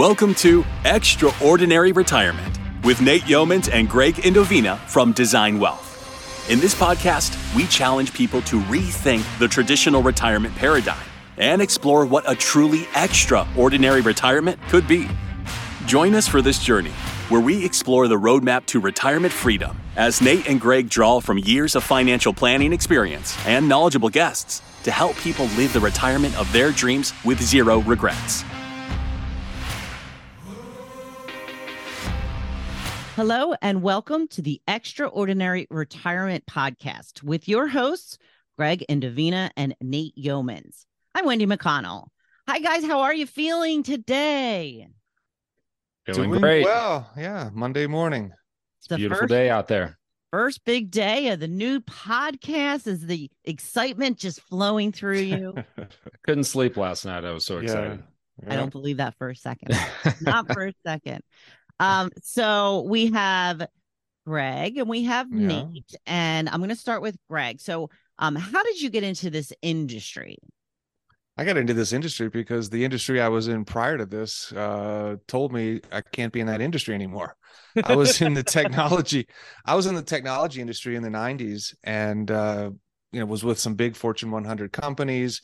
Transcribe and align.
Welcome 0.00 0.34
to 0.36 0.64
Extraordinary 0.86 1.92
Retirement 1.92 2.58
with 2.84 3.02
Nate 3.02 3.24
Yeomans 3.24 3.70
and 3.70 3.86
Gregg 3.86 4.14
Indovina 4.14 4.78
from 4.88 5.12
Design 5.12 5.58
Wealth. 5.58 6.48
In 6.50 6.58
this 6.58 6.74
podcast, 6.74 7.36
we 7.54 7.66
challenge 7.66 8.14
people 8.14 8.40
to 8.42 8.58
rethink 8.60 9.22
the 9.38 9.46
traditional 9.46 10.02
retirement 10.02 10.56
paradigm 10.56 11.04
and 11.36 11.60
explore 11.60 12.06
what 12.06 12.24
a 12.26 12.34
truly 12.34 12.88
extraordinary 12.96 14.00
retirement 14.00 14.58
could 14.68 14.88
be. 14.88 15.06
Join 15.84 16.14
us 16.14 16.26
for 16.26 16.40
this 16.40 16.60
journey 16.60 16.92
where 17.28 17.42
we 17.42 17.62
explore 17.62 18.08
the 18.08 18.18
roadmap 18.18 18.64
to 18.66 18.80
retirement 18.80 19.34
freedom 19.34 19.78
as 19.96 20.22
Nate 20.22 20.48
and 20.48 20.58
Gregg 20.58 20.88
draw 20.88 21.20
from 21.20 21.36
years 21.36 21.76
of 21.76 21.84
financial 21.84 22.32
planning 22.32 22.72
experience 22.72 23.36
and 23.46 23.68
knowledgeable 23.68 24.08
guests 24.08 24.62
to 24.82 24.90
help 24.90 25.14
people 25.16 25.44
live 25.58 25.74
the 25.74 25.80
retirement 25.80 26.34
of 26.38 26.50
their 26.54 26.70
dreams 26.70 27.12
with 27.22 27.38
zero 27.42 27.80
regrets. 27.80 28.46
Hello, 33.20 33.52
and 33.60 33.82
welcome 33.82 34.28
to 34.28 34.40
the 34.40 34.62
Extraordinary 34.66 35.66
Retirement 35.68 36.46
Podcast 36.46 37.22
with 37.22 37.48
your 37.48 37.68
hosts, 37.68 38.16
Gregg 38.56 38.82
Indovina 38.88 39.50
and 39.58 39.76
Nate 39.82 40.16
Yeomans. 40.16 40.86
I'm 41.14 41.26
Wendy 41.26 41.44
McConnell. 41.44 42.06
Hi, 42.48 42.60
guys. 42.60 42.82
How 42.82 43.00
are 43.00 43.12
you 43.12 43.26
feeling 43.26 43.82
today? 43.82 44.88
Feeling 46.06 46.30
Doing 46.30 46.40
great. 46.40 46.64
Well, 46.64 47.10
yeah, 47.14 47.50
Monday 47.52 47.86
morning. 47.86 48.32
It's 48.78 48.88
the 48.88 48.96
Beautiful 48.96 49.24
first, 49.24 49.28
day 49.28 49.50
out 49.50 49.68
there. 49.68 49.98
first 50.30 50.64
big 50.64 50.90
day 50.90 51.28
of 51.28 51.40
the 51.40 51.48
new 51.48 51.80
podcast. 51.80 52.86
Is 52.86 53.04
the 53.04 53.30
excitement 53.44 54.16
just 54.16 54.40
flowing 54.40 54.92
through 54.92 55.18
you? 55.18 55.54
Couldn't 56.24 56.44
sleep 56.44 56.78
last 56.78 57.04
night. 57.04 57.26
I 57.26 57.32
was 57.32 57.44
so 57.44 57.58
excited. 57.58 58.02
I 58.48 58.56
don't 58.56 58.72
believe 58.72 58.96
that 58.96 59.14
for 59.18 59.28
a 59.28 59.36
second. 59.36 59.76
Not 60.22 60.50
for 60.50 60.68
a 60.68 60.72
second. 60.86 61.20
Um, 61.80 62.10
so 62.22 62.82
we 62.82 63.10
have 63.12 63.66
Gregg 64.26 64.76
and 64.76 64.88
we 64.88 65.04
have 65.04 65.26
Yeah. 65.32 65.46
Nate, 65.46 65.94
and 66.06 66.48
I'm 66.48 66.58
going 66.58 66.68
to 66.68 66.76
start 66.76 67.02
with 67.02 67.16
Gregg. 67.28 67.60
So, 67.60 67.90
um, 68.18 68.36
how 68.36 68.62
did 68.62 68.80
you 68.80 68.90
get 68.90 69.02
into 69.02 69.30
this 69.30 69.52
industry? 69.62 70.36
I 71.38 71.44
got 71.44 71.56
into 71.56 71.72
this 71.72 71.94
industry 71.94 72.28
because 72.28 72.68
the 72.68 72.84
industry 72.84 73.18
I 73.18 73.28
was 73.28 73.48
in 73.48 73.64
prior 73.64 73.96
to 73.96 74.04
this 74.04 74.52
uh, 74.52 75.16
told 75.26 75.52
me 75.54 75.80
I 75.90 76.02
can't 76.02 76.34
be 76.34 76.40
in 76.40 76.46
that 76.48 76.60
industry 76.60 76.94
anymore. 76.94 77.34
I 77.82 77.96
was 77.96 78.20
in 78.20 78.34
the 78.34 78.42
technology. 78.42 79.26
I 79.64 79.74
was 79.74 79.86
in 79.86 79.94
the 79.94 80.02
technology 80.02 80.60
industry 80.60 80.96
in 80.96 81.02
the 81.02 81.08
'90s, 81.08 81.74
and 81.82 82.30
uh, 82.30 82.70
you 83.12 83.20
know 83.20 83.26
was 83.26 83.42
with 83.42 83.58
some 83.58 83.74
big 83.74 83.96
Fortune 83.96 84.30
100 84.30 84.70
companies, 84.70 85.40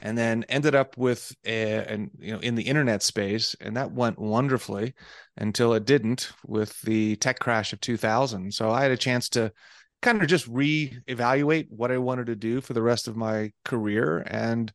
and 0.00 0.16
then 0.16 0.44
ended 0.48 0.74
up 0.74 0.96
with 0.96 1.34
a, 1.44 1.84
and 1.86 2.10
you 2.18 2.32
know 2.32 2.40
in 2.40 2.54
the 2.54 2.62
internet 2.62 3.02
space, 3.02 3.54
and 3.60 3.76
that 3.76 3.92
went 3.92 4.18
wonderfully 4.18 4.94
until 5.36 5.74
it 5.74 5.84
didn't 5.84 6.30
with 6.46 6.80
the 6.82 7.16
tech 7.16 7.38
crash 7.38 7.72
of 7.72 7.80
2000. 7.80 8.52
So 8.54 8.70
I 8.70 8.82
had 8.82 8.90
a 8.90 8.96
chance 8.96 9.28
to 9.30 9.52
kind 10.00 10.22
of 10.22 10.28
just 10.28 10.50
reevaluate 10.50 11.66
what 11.70 11.92
I 11.92 11.98
wanted 11.98 12.26
to 12.26 12.36
do 12.36 12.60
for 12.60 12.72
the 12.72 12.82
rest 12.82 13.06
of 13.06 13.16
my 13.16 13.52
career 13.64 14.24
and 14.26 14.72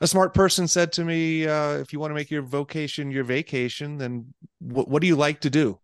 a 0.00 0.06
smart 0.06 0.32
person 0.32 0.66
said 0.66 0.92
to 0.92 1.04
me, 1.04 1.46
uh, 1.46 1.74
if 1.74 1.92
you 1.92 2.00
want 2.00 2.10
to 2.10 2.14
make 2.14 2.30
your 2.30 2.42
vocation 2.42 3.10
your 3.10 3.24
vacation, 3.24 3.98
then 3.98 4.32
what, 4.58 4.88
what 4.88 5.02
do 5.02 5.06
you 5.06 5.16
like 5.16 5.40
to 5.40 5.50
do? 5.50 5.78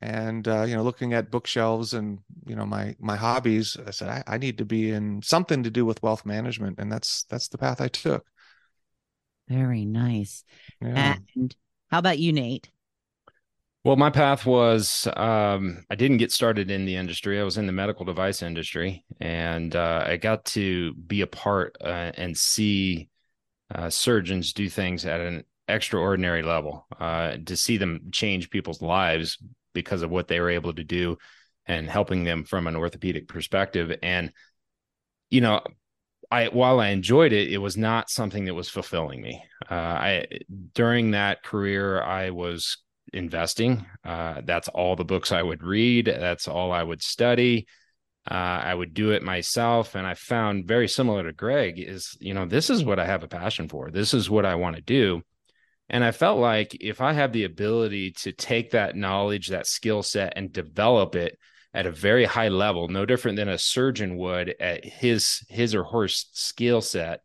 And 0.00 0.46
uh, 0.46 0.62
you 0.62 0.76
know, 0.76 0.82
looking 0.82 1.12
at 1.12 1.30
bookshelves 1.30 1.94
and 1.94 2.20
you 2.46 2.54
know 2.54 2.64
my 2.64 2.94
my 3.00 3.16
hobbies, 3.16 3.76
I 3.84 3.90
said 3.90 4.08
I, 4.08 4.22
I 4.26 4.38
need 4.38 4.58
to 4.58 4.64
be 4.64 4.90
in 4.90 5.22
something 5.22 5.64
to 5.64 5.70
do 5.70 5.84
with 5.84 6.02
wealth 6.02 6.24
management, 6.24 6.78
and 6.78 6.90
that's 6.90 7.24
that's 7.24 7.48
the 7.48 7.58
path 7.58 7.80
I 7.80 7.88
took. 7.88 8.24
Very 9.48 9.84
nice. 9.84 10.44
Yeah. 10.80 11.16
And 11.34 11.56
how 11.90 11.98
about 11.98 12.18
you, 12.18 12.32
Nate? 12.32 12.70
Well, 13.84 13.96
my 13.96 14.10
path 14.10 14.44
was 14.44 15.08
um, 15.16 15.84
I 15.88 15.94
didn't 15.94 16.18
get 16.18 16.30
started 16.30 16.70
in 16.70 16.84
the 16.84 16.96
industry. 16.96 17.40
I 17.40 17.44
was 17.44 17.58
in 17.58 17.66
the 17.66 17.72
medical 17.72 18.04
device 18.04 18.42
industry, 18.42 19.04
and 19.20 19.74
uh, 19.74 20.04
I 20.06 20.16
got 20.16 20.44
to 20.46 20.94
be 20.94 21.22
a 21.22 21.26
part 21.26 21.76
uh, 21.80 22.12
and 22.16 22.36
see 22.36 23.08
uh, 23.74 23.88
surgeons 23.90 24.52
do 24.52 24.68
things 24.68 25.06
at 25.06 25.20
an 25.20 25.44
extraordinary 25.68 26.42
level. 26.42 26.86
Uh, 27.00 27.36
to 27.46 27.56
see 27.56 27.78
them 27.78 28.10
change 28.12 28.50
people's 28.50 28.82
lives 28.82 29.38
because 29.74 30.02
of 30.02 30.10
what 30.10 30.28
they 30.28 30.40
were 30.40 30.50
able 30.50 30.72
to 30.74 30.84
do, 30.84 31.18
and 31.66 31.88
helping 31.88 32.24
them 32.24 32.44
from 32.44 32.66
an 32.66 32.76
orthopedic 32.76 33.28
perspective. 33.28 33.96
And 34.02 34.32
you 35.30 35.40
know, 35.40 35.62
I 36.30 36.48
while 36.48 36.80
I 36.80 36.88
enjoyed 36.88 37.32
it, 37.32 37.52
it 37.52 37.58
was 37.58 37.76
not 37.76 38.10
something 38.10 38.44
that 38.46 38.54
was 38.54 38.68
fulfilling 38.68 39.22
me. 39.22 39.42
Uh, 39.70 39.74
I 39.74 40.26
during 40.74 41.12
that 41.12 41.42
career, 41.42 42.02
I 42.02 42.30
was 42.30 42.78
investing. 43.12 43.86
Uh, 44.04 44.42
that's 44.44 44.68
all 44.68 44.96
the 44.96 45.04
books 45.04 45.32
I 45.32 45.42
would 45.42 45.62
read. 45.62 46.06
That's 46.06 46.48
all 46.48 46.72
I 46.72 46.82
would 46.82 47.02
study. 47.02 47.66
Uh, 48.30 48.34
I 48.34 48.74
would 48.74 48.92
do 48.92 49.12
it 49.12 49.22
myself, 49.22 49.94
and 49.94 50.06
I 50.06 50.12
found 50.12 50.68
very 50.68 50.86
similar 50.86 51.22
to 51.22 51.32
Gregg 51.32 51.78
is 51.78 52.16
you 52.20 52.34
know 52.34 52.44
this 52.44 52.68
is 52.68 52.84
what 52.84 52.98
I 52.98 53.06
have 53.06 53.22
a 53.22 53.28
passion 53.28 53.68
for. 53.68 53.90
This 53.90 54.12
is 54.12 54.28
what 54.28 54.44
I 54.44 54.56
want 54.56 54.76
to 54.76 54.82
do. 54.82 55.22
And 55.90 56.04
I 56.04 56.10
felt 56.10 56.38
like 56.38 56.76
if 56.80 57.00
I 57.00 57.12
have 57.14 57.32
the 57.32 57.44
ability 57.44 58.12
to 58.12 58.32
take 58.32 58.72
that 58.72 58.96
knowledge, 58.96 59.48
that 59.48 59.66
skill 59.66 60.02
set, 60.02 60.34
and 60.36 60.52
develop 60.52 61.16
it 61.16 61.38
at 61.72 61.86
a 61.86 61.90
very 61.90 62.24
high 62.24 62.48
level, 62.48 62.88
no 62.88 63.06
different 63.06 63.36
than 63.36 63.48
a 63.48 63.58
surgeon 63.58 64.16
would 64.16 64.54
at 64.60 64.84
his 64.84 65.42
his 65.48 65.74
or 65.74 65.84
her 65.84 66.08
skill 66.08 66.80
set 66.80 67.20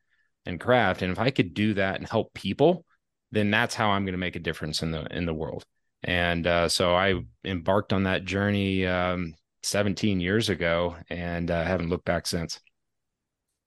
and 0.45 0.59
craft. 0.59 1.01
And 1.01 1.11
if 1.11 1.19
I 1.19 1.29
could 1.29 1.53
do 1.53 1.73
that 1.75 1.95
and 1.95 2.07
help 2.07 2.33
people, 2.33 2.85
then 3.31 3.51
that's 3.51 3.75
how 3.75 3.89
I'm 3.89 4.05
going 4.05 4.13
to 4.13 4.19
make 4.19 4.35
a 4.35 4.39
difference 4.39 4.81
in 4.81 4.91
the 4.91 5.05
in 5.15 5.25
the 5.25 5.33
world. 5.33 5.65
And 6.03 6.45
uh, 6.47 6.69
so 6.69 6.95
I 6.95 7.15
embarked 7.45 7.93
on 7.93 8.03
that 8.03 8.25
journey 8.25 8.85
um, 8.85 9.35
17 9.63 10.19
years 10.19 10.49
ago, 10.49 10.95
and 11.09 11.49
uh, 11.49 11.63
haven't 11.63 11.89
looked 11.89 12.05
back 12.05 12.27
since. 12.27 12.59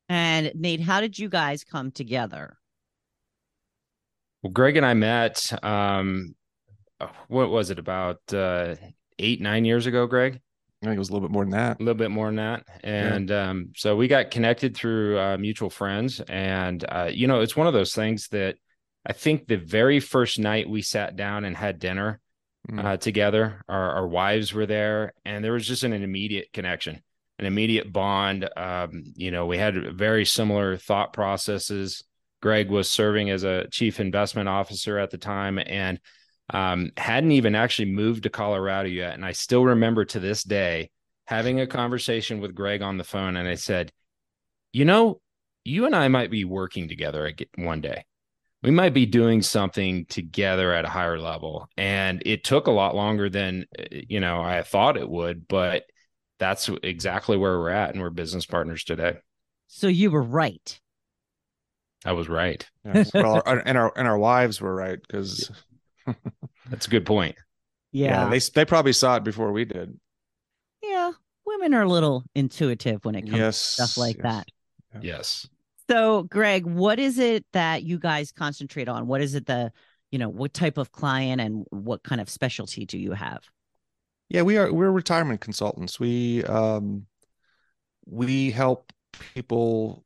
And 0.09 0.53
Nate, 0.55 0.81
how 0.81 1.01
did 1.01 1.19
you 1.19 1.28
guys 1.28 1.65
come 1.65 1.91
together? 1.91 2.59
Well, 4.47 4.53
Gregg 4.53 4.77
and 4.77 4.87
I 4.87 4.95
met. 4.95 5.53
Um, 5.65 6.37
what 7.27 7.51
was 7.51 7.71
it 7.71 7.81
about 7.81 8.21
uh, 8.33 8.77
eight 9.19 9.41
nine 9.41 9.65
years 9.65 9.87
ago, 9.87 10.07
Greg? 10.07 10.41
I 10.83 10.87
think 10.87 10.95
it 10.95 11.01
was 11.01 11.09
a 11.09 11.12
little 11.15 11.27
bit 11.27 11.33
more 11.33 11.43
than 11.43 11.51
that. 11.51 11.81
a 11.81 11.83
little 11.83 11.99
bit 11.99 12.12
more 12.12 12.27
than 12.27 12.37
that 12.37 12.65
and 12.84 13.33
um, 13.33 13.73
so 13.75 13.97
we 13.97 14.07
got 14.07 14.31
connected 14.31 14.77
through 14.77 15.19
uh, 15.19 15.37
mutual 15.37 15.69
friends 15.69 16.21
and 16.29 16.84
uh, 16.89 17.11
you 17.12 17.27
know 17.27 17.41
it's 17.41 17.57
one 17.57 17.67
of 17.67 17.73
those 17.73 17.93
things 17.93 18.29
that 18.29 18.55
i 19.05 19.12
think 19.12 19.49
the 19.49 19.57
very 19.57 19.99
first 19.99 20.39
night 20.39 20.69
we 20.69 20.83
sat 20.83 21.17
down 21.17 21.45
and 21.45 21.57
had 21.57 21.81
dinner 21.81 22.21
Mm. 22.71 22.84
uh, 22.84 22.97
together 22.99 23.63
our, 23.69 23.93
our 23.93 24.07
wives 24.09 24.53
were 24.53 24.67
there 24.67 25.13
and 25.25 25.45
there 25.45 25.53
was 25.53 25.67
just 25.67 25.83
an, 25.84 25.93
immediate 25.93 26.53
connection 26.53 27.01
an 27.39 27.47
immediate 27.47 27.93
bond 27.93 28.49
um, 28.57 29.03
you 29.17 29.31
know 29.31 29.47
we 29.47 29.57
had 29.57 29.97
very 29.97 30.25
similar 30.25 30.77
thought 30.77 31.13
processes 31.13 32.05
gregg 32.47 32.71
was 32.71 32.89
serving 32.89 33.29
as 33.29 33.43
a 33.43 33.67
chief 33.71 33.99
investment 33.99 34.49
officer 34.49 35.01
at 35.01 35.11
the 35.11 35.19
time 35.19 35.59
and 35.59 35.99
um, 36.51 36.93
hadn't 36.97 37.33
even 37.33 37.57
actually 37.57 37.91
moved 37.91 38.23
to 38.23 38.31
Colorado 38.31 38.89
yet. 38.89 39.15
And 39.15 39.25
I 39.25 39.33
still 39.33 39.65
remember 39.65 40.05
to 40.05 40.21
this 40.21 40.45
day 40.45 40.91
having 41.25 41.59
a 41.59 41.67
conversation 41.67 42.41
with 42.41 42.55
Gregg 42.55 42.83
on 42.83 42.99
the 42.99 43.03
phone. 43.03 43.37
And 43.37 43.49
I 43.49 43.57
said, 43.57 43.91
you 44.73 44.84
know, 44.84 45.21
you 45.65 45.87
and 45.87 45.97
I 45.97 46.07
might 46.07 46.31
be 46.31 46.45
working 46.45 46.87
together 46.87 47.33
one 47.57 47.81
day. 47.81 48.05
We 48.63 48.71
might 48.71 48.95
be 48.95 49.07
doing 49.07 49.43
something 49.43 50.07
together 50.07 50.73
at 50.73 50.84
a 50.84 50.89
higher 50.89 51.19
level. 51.19 51.69
And 51.77 52.23
it 52.25 52.45
took 52.45 52.69
a 52.69 52.71
lot 52.71 52.95
longer 52.95 53.28
than, 53.28 53.67
uh, 53.77 53.87
you 53.91 54.21
know, 54.21 54.41
I 54.41 54.63
thought 54.63 54.97
it 54.97 55.11
would, 55.11 55.49
but 55.49 55.83
that's 56.39 56.71
exactly 56.84 57.37
where 57.37 57.59
we're 57.59 57.71
at. 57.71 57.91
And 57.91 58.01
we're 58.01 58.11
business 58.11 58.47
partners 58.47 58.84
today. 58.84 59.17
So 59.66 59.89
you 59.89 60.13
were 60.13 60.22
right. 60.22 60.78
I 62.07 62.13
was 62.13 62.29
right. 62.29 62.69
Yes. 62.85 63.13
well, 63.13 63.43
our, 63.47 63.59
and 63.67 63.77
our 63.77 63.93
and 63.97 64.07
our 64.07 64.19
wives 64.19 64.61
were 64.61 64.75
right 64.75 64.99
because 65.01 65.51
That's 66.71 66.87
a 66.87 66.91
good 66.91 67.07
point. 67.07 67.37
Yeah. 67.93 68.29
they 68.29 68.39
they 68.39 68.65
probably 68.65 68.93
saw 68.93 69.17
it 69.17 69.25
before 69.25 69.53
we 69.53 69.65
did. 69.65 69.99
Yeah. 70.83 71.13
Women 71.45 71.75
are 71.75 71.83
a 71.83 71.89
little 71.89 72.25
intuitive 72.35 73.05
when 73.05 73.15
it 73.15 73.23
comes 73.23 73.39
Yes, 73.39 73.77
to 73.77 73.87
stuff 73.87 73.97
like 73.97 74.17
yes. 74.17 74.23
that. 74.23 74.49
Yes. 75.03 75.49
So, 75.89 76.25
Gregg, 76.25 76.67
what 76.67 76.99
is 76.99 77.19
it 77.19 77.47
that 77.53 77.85
you 77.85 77.99
guys 77.99 78.33
concentrate 78.33 78.89
on? 78.89 79.07
What 79.07 79.21
is 79.21 79.37
it 79.37 79.47
the, 79.47 79.73
you 80.11 80.19
know, 80.19 80.29
what 80.29 80.53
type 80.53 80.79
of 80.79 80.91
client 80.91 81.41
and 81.41 81.65
what 81.71 82.03
kind 82.03 82.21
of 82.21 82.29
specialty 82.29 82.85
do 82.85 82.99
you 82.99 83.13
have? 83.13 83.45
Yeah, 84.29 84.43
we 84.43 84.59
are 84.59 84.73
we're 84.73 84.91
retirement 84.91 85.41
consultants. 85.41 86.01
We 86.01 86.43
um 86.45 87.07
we 88.07 88.51
help 88.51 88.93
people 89.35 90.05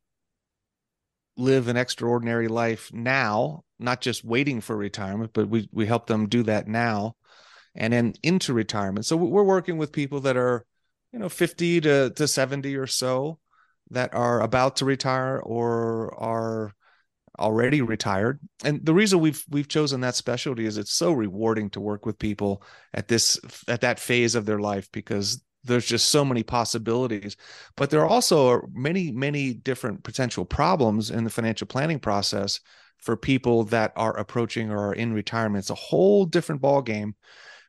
live 1.41 1.69
an 1.69 1.77
extraordinary 1.77 2.49
life 2.49 2.93
now, 2.93 3.65
not 3.79 4.01
just 4.01 4.25
waiting 4.25 4.61
for 4.61 4.77
retirement, 4.77 5.33
but 5.33 5.49
we 5.49 5.69
we 5.73 5.87
help 5.87 6.07
them 6.07 6.29
do 6.29 6.43
that 6.45 6.69
now 6.69 7.17
and 7.75 7.93
then 7.93 8.15
into 8.23 8.53
retirement. 8.53 9.07
So 9.07 9.17
we're 9.17 9.43
working 9.43 9.79
with 9.79 9.93
people 9.93 10.21
that 10.21 10.37
are, 10.37 10.67
you 11.13 11.19
know, 11.19 11.29
50 11.29 11.81
to 11.83 12.11
to 12.11 12.29
70 12.29 12.77
or 12.77 12.87
so 12.87 13.39
that 13.91 14.15
are 14.15 14.41
about 14.41 14.77
to 14.77 14.85
retire 14.85 15.39
or 15.39 16.15
are 16.21 16.75
already 17.39 17.81
retired. 17.81 18.41
And 18.65 18.85
the 18.85 18.95
reason 18.95 19.21
we've 19.21 19.45
we've 19.49 19.69
chosen 19.69 20.01
that 20.01 20.15
specialty 20.15 20.67
is 20.67 20.79
it's 20.79 20.93
so 20.93 21.13
rewarding 21.13 21.71
to 21.71 21.81
work 21.81 22.07
with 22.07 22.19
people 22.19 22.63
at 22.93 23.09
this 23.09 23.41
at 23.67 23.81
that 23.83 23.99
phase 23.99 24.35
of 24.35 24.47
their 24.47 24.61
life 24.61 24.89
because 24.93 25.43
there's 25.65 25.87
just 25.87 26.09
so 26.09 26.25
many 26.25 26.43
possibilities 26.43 27.37
but 27.77 27.91
there 27.91 28.01
are 28.01 28.09
also 28.09 28.63
many 28.73 29.11
many 29.11 29.53
different 29.53 30.03
potential 30.03 30.45
problems 30.45 31.11
in 31.11 31.25
the 31.25 31.31
financial 31.31 31.67
planning 31.67 31.99
process 31.99 32.61
for 33.01 33.17
people 33.17 33.65
that 33.65 33.93
are 33.97 34.17
approaching 34.17 34.71
or 34.71 34.89
are 34.89 34.95
in 34.95 35.13
retirement. 35.13 35.63
It's 35.63 35.71
a 35.71 35.75
whole 35.75 36.27
different 36.27 36.61
ball 36.61 36.83
game 36.83 37.15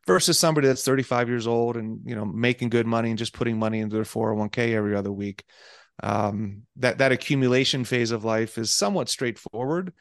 versus 0.06 0.38
somebody 0.38 0.68
that's 0.68 0.84
35 0.84 1.30
years 1.30 1.48
old 1.48 1.78
and 1.78 2.00
you 2.06 2.16
know 2.16 2.26
making 2.26 2.70
good 2.70 2.86
money 2.86 3.10
and 3.10 3.18
just 3.18 3.34
putting 3.34 3.58
money 3.58 3.80
into 3.80 3.96
their 3.96 4.04
401k 4.04 4.74
every 4.74 4.96
other 4.96 5.12
week. 5.12 5.44
Um, 6.04 6.64
that 6.78 6.98
that 6.98 7.12
accumulation 7.12 7.84
phase 7.86 8.12
of 8.12 8.26
life 8.26 8.58
is 8.58 8.74
somewhat 8.74 9.10
straightforward 9.10 9.94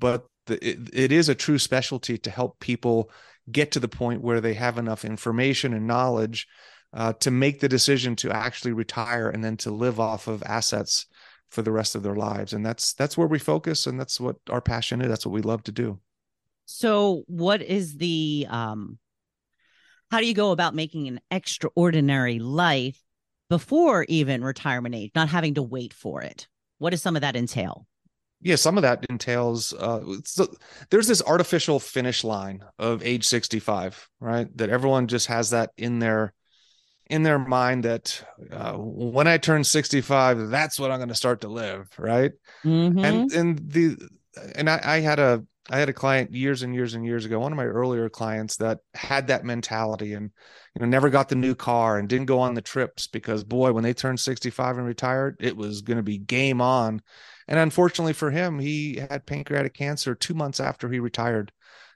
but 0.00 0.26
the, 0.46 0.54
it, 0.68 0.78
it 0.92 1.12
is 1.12 1.28
a 1.28 1.34
true 1.34 1.58
specialty 1.58 2.18
to 2.18 2.30
help 2.30 2.58
people 2.58 3.10
get 3.50 3.70
to 3.72 3.80
the 3.80 3.86
point 3.86 4.20
where 4.20 4.40
they 4.40 4.54
have 4.54 4.78
enough 4.78 5.04
information 5.04 5.72
and 5.72 5.86
knowledge 5.86 6.48
uh, 6.94 7.12
to 7.14 7.30
make 7.30 7.60
the 7.60 7.68
decision 7.68 8.14
to 8.16 8.30
actually 8.30 8.72
retire 8.72 9.28
and 9.28 9.44
then 9.44 9.56
to 9.58 9.70
live 9.70 9.98
off 9.98 10.28
of 10.28 10.42
assets 10.44 11.06
for 11.50 11.60
the 11.60 11.72
rest 11.72 11.94
of 11.94 12.02
their 12.02 12.14
lives. 12.14 12.52
And 12.52 12.64
that's 12.64 12.94
that's 12.94 13.18
where 13.18 13.26
we 13.26 13.38
focus 13.38 13.86
and 13.86 13.98
that's 13.98 14.20
what 14.20 14.36
our 14.48 14.60
passion 14.60 15.00
is. 15.02 15.08
That's 15.08 15.26
what 15.26 15.34
we 15.34 15.42
love 15.42 15.64
to 15.64 15.72
do. 15.72 15.98
So 16.66 17.24
what 17.26 17.62
is 17.62 17.96
the 17.96 18.46
um 18.48 18.98
how 20.10 20.20
do 20.20 20.26
you 20.26 20.34
go 20.34 20.52
about 20.52 20.74
making 20.74 21.08
an 21.08 21.20
extraordinary 21.30 22.38
life 22.38 23.00
before 23.50 24.04
even 24.08 24.44
retirement 24.44 24.94
age 24.94 25.10
not 25.14 25.28
having 25.28 25.54
to 25.54 25.62
wait 25.62 25.92
for 25.92 26.22
it? 26.22 26.46
What 26.78 26.90
does 26.90 27.02
some 27.02 27.16
of 27.16 27.22
that 27.22 27.36
entail? 27.36 27.86
Yeah 28.40 28.56
some 28.56 28.78
of 28.78 28.82
that 28.82 29.04
entails 29.10 29.72
uh 29.72 30.00
so 30.24 30.46
there's 30.90 31.08
this 31.08 31.22
artificial 31.22 31.80
finish 31.80 32.22
line 32.22 32.64
of 32.78 33.02
age 33.04 33.26
65 33.26 34.08
right? 34.20 34.56
That 34.56 34.70
everyone 34.70 35.08
just 35.08 35.26
has 35.26 35.50
that 35.50 35.70
in 35.76 35.98
their 35.98 36.34
in 37.10 37.22
their 37.22 37.38
mind 37.38 37.84
that 37.84 38.24
uh, 38.50 38.74
when 38.74 39.26
I 39.26 39.38
turn 39.38 39.64
65, 39.64 40.48
that's 40.48 40.80
what 40.80 40.90
I'm 40.90 40.98
going 40.98 41.08
to 41.08 41.14
start 41.14 41.42
to 41.42 41.48
live, 41.48 41.88
right? 41.98 42.32
Mm-hmm. 42.64 43.04
And 43.04 43.32
and 43.32 43.58
the 43.70 44.08
and 44.54 44.70
I, 44.70 44.80
I 44.82 45.00
had 45.00 45.18
a 45.18 45.44
I 45.70 45.78
had 45.78 45.88
a 45.88 45.94
client 45.94 46.32
years 46.32 46.62
and 46.62 46.74
years 46.74 46.94
and 46.94 47.06
years 47.06 47.24
ago, 47.24 47.40
one 47.40 47.52
of 47.52 47.56
my 47.56 47.64
earlier 47.64 48.08
clients 48.10 48.56
that 48.56 48.80
had 48.94 49.28
that 49.28 49.44
mentality 49.44 50.12
and 50.12 50.30
you 50.74 50.80
know 50.80 50.86
never 50.86 51.10
got 51.10 51.28
the 51.28 51.36
new 51.36 51.54
car 51.54 51.98
and 51.98 52.08
didn't 52.08 52.26
go 52.26 52.40
on 52.40 52.54
the 52.54 52.62
trips 52.62 53.06
because 53.06 53.44
boy, 53.44 53.72
when 53.72 53.84
they 53.84 53.94
turned 53.94 54.20
65 54.20 54.78
and 54.78 54.86
retired, 54.86 55.36
it 55.40 55.56
was 55.56 55.82
going 55.82 55.98
to 55.98 56.02
be 56.02 56.18
game 56.18 56.60
on. 56.60 57.02
And 57.46 57.58
unfortunately 57.58 58.14
for 58.14 58.30
him, 58.30 58.58
he 58.58 58.96
had 58.96 59.26
pancreatic 59.26 59.74
cancer 59.74 60.14
2 60.14 60.32
months 60.32 60.60
after 60.60 60.88
he 60.88 60.98
retired 61.00 61.52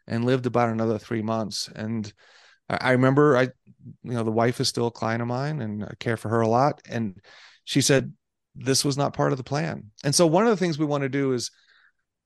and 0.06 0.25
lived 0.25 0.46
about 0.46 0.69
another 0.69 0.99
3 0.99 1.22
months 1.22 1.70
and 1.75 2.12
I, 2.69 2.93
remember 2.93 3.37
I, 3.37 3.49
you 4.02 4.12
know, 4.12 4.25
the 4.25 4.30
wife 4.30 4.60
is 4.60 4.69
still 4.69 4.88
a 4.88 4.92
client 4.92 5.22
of 5.22 5.28
mine 5.28 5.60
and 5.60 5.84
I 5.84 5.94
care 5.98 6.16
for 6.16 6.28
her 6.28 6.40
a 6.40 6.48
lot. 6.48 6.80
And 6.88 7.20
she 7.64 7.80
said, 7.80 8.12
this 8.54 8.84
was 8.84 8.96
not 8.96 9.12
part 9.12 9.32
of 9.32 9.38
the 9.38 9.44
plan. 9.44 9.90
And 10.04 10.14
so 10.14 10.26
one 10.26 10.44
of 10.44 10.50
the 10.50 10.56
things 10.56 10.78
we 10.78 10.86
want 10.86 11.02
to 11.02 11.08
do 11.08 11.32
is 11.32 11.50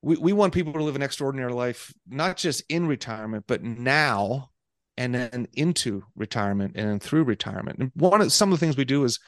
we, 0.00 0.16
we 0.16 0.32
want 0.32 0.54
people 0.54 0.72
to 0.72 0.82
live 0.82 0.96
an 0.96 1.02
extraordinary 1.02 1.52
life, 1.52 1.92
not 2.08 2.36
just 2.36 2.62
in 2.68 2.86
retirement, 2.86 3.44
but 3.46 3.62
now 3.62 4.50
and 4.96 5.14
then 5.14 5.46
into 5.54 6.02
retirement 6.16 6.72
and 6.76 6.88
then 6.88 6.98
through 6.98 7.24
retirement. 7.24 7.78
And 7.78 7.92
one 7.94 8.20
of 8.20 8.32
some 8.32 8.52
of 8.52 8.58
the 8.58 8.64
things 8.64 8.76
we 8.76 8.84
do 8.84 9.04
is 9.04 9.18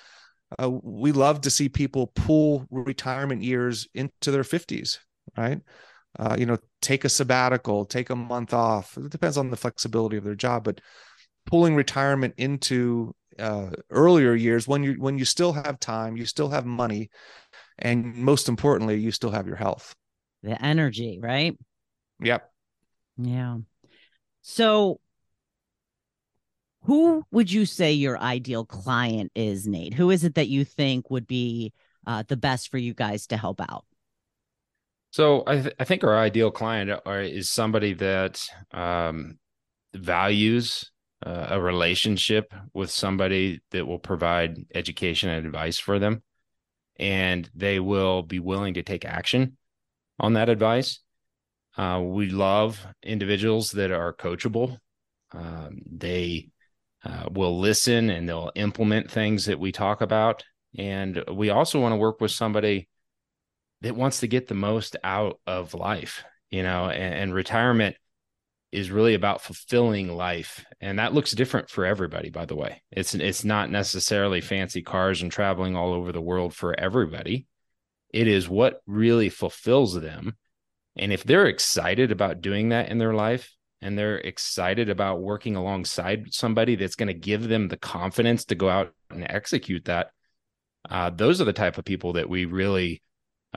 uh, 0.58 0.70
we 0.70 1.12
love 1.12 1.42
to 1.42 1.50
see 1.50 1.68
people 1.68 2.12
pull 2.14 2.66
retirement 2.70 3.42
years 3.42 3.88
into 3.94 4.30
their 4.30 4.42
50s, 4.42 4.98
right? 5.36 5.60
uh, 6.18 6.36
you 6.38 6.46
know, 6.46 6.58
take 6.80 7.04
a 7.04 7.08
sabbatical, 7.08 7.84
take 7.84 8.10
a 8.10 8.16
month 8.16 8.54
off. 8.54 8.96
It 8.96 9.10
depends 9.10 9.36
on 9.36 9.50
the 9.50 9.56
flexibility 9.56 10.16
of 10.16 10.24
their 10.24 10.34
job, 10.34 10.64
but 10.64 10.80
pulling 11.46 11.74
retirement 11.74 12.34
into 12.36 13.14
uh, 13.38 13.70
earlier 13.90 14.34
years 14.34 14.68
when 14.68 14.82
you 14.82 14.94
when 14.94 15.18
you 15.18 15.24
still 15.24 15.52
have 15.52 15.80
time, 15.80 16.16
you 16.16 16.26
still 16.26 16.50
have 16.50 16.66
money, 16.66 17.10
and 17.78 18.14
most 18.14 18.48
importantly, 18.48 18.98
you 18.98 19.10
still 19.10 19.30
have 19.30 19.46
your 19.46 19.56
health. 19.56 19.94
The 20.42 20.62
energy, 20.62 21.18
right? 21.22 21.58
Yep. 22.20 22.50
Yeah. 23.16 23.58
So 24.42 25.00
who 26.84 27.24
would 27.30 27.50
you 27.50 27.64
say 27.64 27.92
your 27.92 28.18
ideal 28.18 28.64
client 28.64 29.32
is, 29.34 29.66
Nate? 29.66 29.94
Who 29.94 30.10
is 30.10 30.22
it 30.22 30.34
that 30.34 30.48
you 30.48 30.64
think 30.64 31.10
would 31.10 31.26
be 31.26 31.72
uh, 32.06 32.24
the 32.28 32.36
best 32.36 32.70
for 32.70 32.78
you 32.78 32.92
guys 32.92 33.26
to 33.28 33.36
help 33.36 33.60
out? 33.60 33.84
So 35.10 35.44
I, 35.46 35.60
th- 35.60 35.74
I 35.78 35.84
think 35.84 36.04
our 36.04 36.16
ideal 36.16 36.50
client 36.50 36.90
are, 37.06 37.20
is 37.22 37.48
somebody 37.48 37.94
that 37.94 38.46
um, 38.72 39.38
values 39.94 40.90
uh, 41.24 41.46
a 41.50 41.60
relationship 41.60 42.52
with 42.74 42.90
somebody 42.90 43.60
that 43.70 43.86
will 43.86 43.98
provide 43.98 44.58
education 44.74 45.30
and 45.30 45.46
advice 45.46 45.78
for 45.78 45.98
them, 45.98 46.22
and 46.96 47.48
they 47.54 47.80
will 47.80 48.22
be 48.22 48.38
willing 48.38 48.74
to 48.74 48.82
take 48.82 49.04
action 49.04 49.56
on 50.18 50.34
that 50.34 50.48
advice. 50.48 51.00
Uh, 51.76 52.00
we 52.04 52.28
love 52.28 52.86
individuals 53.02 53.72
that 53.72 53.90
are 53.90 54.12
coachable. 54.12 54.78
Um, 55.32 55.80
they 55.90 56.50
uh, 57.04 57.28
will 57.30 57.58
listen 57.58 58.10
and 58.10 58.28
they'll 58.28 58.52
implement 58.54 59.10
things 59.10 59.46
that 59.46 59.58
we 59.58 59.72
talk 59.72 60.00
about. 60.00 60.44
And 60.78 61.22
we 61.32 61.50
also 61.50 61.80
want 61.80 61.92
to 61.92 61.96
work 61.96 62.20
with 62.20 62.30
somebody 62.30 62.88
that 63.80 63.96
wants 63.96 64.20
to 64.20 64.26
get 64.26 64.46
the 64.46 64.54
most 64.54 64.96
out 65.02 65.40
of 65.46 65.74
life, 65.74 66.24
you 66.50 66.62
know, 66.62 66.88
and, 66.88 67.14
and 67.14 67.34
retirement 67.34 67.96
is 68.74 68.90
really 68.90 69.14
about 69.14 69.40
fulfilling 69.40 70.08
life. 70.08 70.64
And 70.80 70.98
that 70.98 71.14
looks 71.14 71.32
different 71.32 71.70
for 71.70 71.86
everybody 71.86 72.30
by 72.30 72.44
the 72.44 72.56
way. 72.56 72.82
It's 72.90 73.14
it's 73.14 73.44
not 73.44 73.70
necessarily 73.70 74.40
fancy 74.40 74.82
cars 74.82 75.22
and 75.22 75.30
traveling 75.30 75.76
all 75.76 75.94
over 75.94 76.12
the 76.12 76.20
world 76.20 76.54
for 76.54 76.78
everybody. 76.78 77.46
It 78.12 78.26
is 78.26 78.48
what 78.48 78.80
really 78.86 79.28
fulfills 79.28 80.00
them. 80.00 80.36
And 80.96 81.12
if 81.12 81.24
they're 81.24 81.46
excited 81.46 82.12
about 82.12 82.40
doing 82.40 82.70
that 82.70 82.88
in 82.88 82.98
their 82.98 83.14
life 83.14 83.52
and 83.80 83.98
they're 83.98 84.18
excited 84.18 84.88
about 84.88 85.20
working 85.20 85.56
alongside 85.56 86.32
somebody 86.32 86.76
that's 86.76 86.96
going 86.96 87.08
to 87.08 87.14
give 87.14 87.48
them 87.48 87.68
the 87.68 87.76
confidence 87.76 88.44
to 88.46 88.54
go 88.54 88.68
out 88.68 88.92
and 89.10 89.26
execute 89.28 89.84
that 89.86 90.10
uh, 90.88 91.10
those 91.10 91.40
are 91.40 91.44
the 91.44 91.52
type 91.52 91.78
of 91.78 91.84
people 91.84 92.14
that 92.14 92.28
we 92.28 92.44
really 92.44 93.02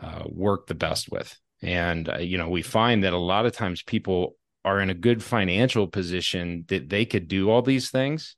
uh, 0.02 0.24
work 0.28 0.68
the 0.68 0.76
best 0.76 1.12
with. 1.12 1.36
And, 1.62 2.08
uh, 2.08 2.18
you 2.18 2.38
know, 2.38 2.50
we 2.50 2.62
find 2.62 3.04
that 3.04 3.14
a 3.14 3.18
lot 3.18 3.46
of 3.46 3.52
times 3.52 3.84
people 3.84 4.36
are 4.68 4.82
in 4.82 4.90
a 4.90 4.94
good 4.94 5.24
financial 5.24 5.88
position 5.88 6.66
that 6.68 6.90
they 6.90 7.06
could 7.06 7.30
do 7.30 7.50
all 7.50 7.62
these 7.62 7.90
things, 7.90 8.36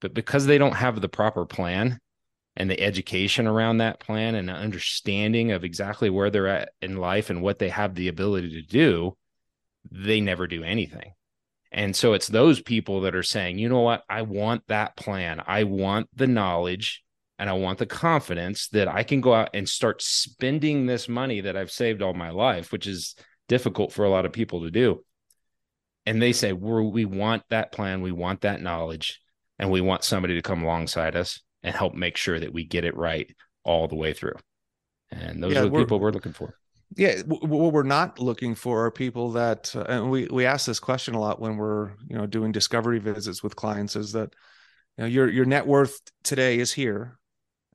but 0.00 0.14
because 0.14 0.46
they 0.46 0.56
don't 0.56 0.76
have 0.76 1.02
the 1.02 1.08
proper 1.08 1.44
plan 1.44 1.98
and 2.56 2.70
the 2.70 2.80
education 2.80 3.46
around 3.46 3.76
that 3.76 4.00
plan 4.00 4.34
and 4.34 4.48
the 4.48 4.54
understanding 4.54 5.52
of 5.52 5.62
exactly 5.62 6.08
where 6.08 6.30
they're 6.30 6.48
at 6.48 6.70
in 6.80 6.96
life 6.96 7.28
and 7.28 7.42
what 7.42 7.58
they 7.58 7.68
have 7.68 7.94
the 7.94 8.08
ability 8.08 8.48
to 8.50 8.62
do, 8.62 9.14
they 9.90 10.18
never 10.22 10.46
do 10.46 10.64
anything. 10.64 11.12
And 11.70 11.94
so 11.94 12.14
it's 12.14 12.26
those 12.26 12.62
people 12.62 13.02
that 13.02 13.14
are 13.14 13.22
saying, 13.22 13.58
you 13.58 13.68
know 13.68 13.80
what? 13.80 14.02
I 14.08 14.22
want 14.22 14.62
that 14.68 14.96
plan. 14.96 15.42
I 15.46 15.64
want 15.64 16.08
the 16.14 16.26
knowledge 16.26 17.04
and 17.38 17.50
I 17.50 17.52
want 17.52 17.78
the 17.78 17.86
confidence 17.86 18.68
that 18.68 18.88
I 18.88 19.02
can 19.02 19.20
go 19.20 19.34
out 19.34 19.50
and 19.52 19.68
start 19.68 20.00
spending 20.00 20.86
this 20.86 21.06
money 21.06 21.42
that 21.42 21.54
I've 21.54 21.70
saved 21.70 22.00
all 22.00 22.14
my 22.14 22.30
life, 22.30 22.72
which 22.72 22.86
is 22.86 23.14
difficult 23.46 23.92
for 23.92 24.06
a 24.06 24.10
lot 24.10 24.24
of 24.24 24.32
people 24.32 24.62
to 24.62 24.70
do. 24.70 25.04
And 26.06 26.20
they 26.20 26.32
say, 26.32 26.52
we 26.52 26.86
we 26.86 27.04
want 27.04 27.42
that 27.50 27.72
plan, 27.72 28.00
we 28.00 28.12
want 28.12 28.40
that 28.42 28.62
knowledge, 28.62 29.20
and 29.58 29.70
we 29.70 29.80
want 29.80 30.04
somebody 30.04 30.34
to 30.34 30.42
come 30.42 30.62
alongside 30.62 31.14
us 31.16 31.40
and 31.62 31.74
help 31.74 31.94
make 31.94 32.16
sure 32.16 32.40
that 32.40 32.52
we 32.52 32.64
get 32.64 32.84
it 32.84 32.96
right 32.96 33.30
all 33.64 33.86
the 33.88 33.96
way 33.96 34.12
through. 34.12 34.36
And 35.10 35.42
those 35.42 35.52
yeah, 35.52 35.60
are 35.60 35.68
the 35.68 35.78
people 35.78 36.00
we're 36.00 36.12
looking 36.12 36.32
for. 36.32 36.54
Yeah, 36.96 37.20
what 37.26 37.72
we're 37.72 37.82
not 37.84 38.18
looking 38.18 38.54
for 38.54 38.86
are 38.86 38.90
people 38.90 39.32
that, 39.32 39.74
uh, 39.76 39.84
and 39.88 40.10
we 40.10 40.26
we 40.26 40.44
ask 40.44 40.66
this 40.66 40.80
question 40.80 41.14
a 41.14 41.20
lot 41.20 41.40
when 41.40 41.56
we're 41.56 41.92
you 42.08 42.16
know 42.16 42.26
doing 42.26 42.50
discovery 42.50 42.98
visits 42.98 43.42
with 43.42 43.54
clients, 43.54 43.94
is 43.94 44.12
that 44.12 44.34
you 44.96 45.02
know 45.02 45.08
your 45.08 45.28
your 45.28 45.44
net 45.44 45.66
worth 45.66 46.00
today 46.24 46.58
is 46.58 46.72
here, 46.72 47.18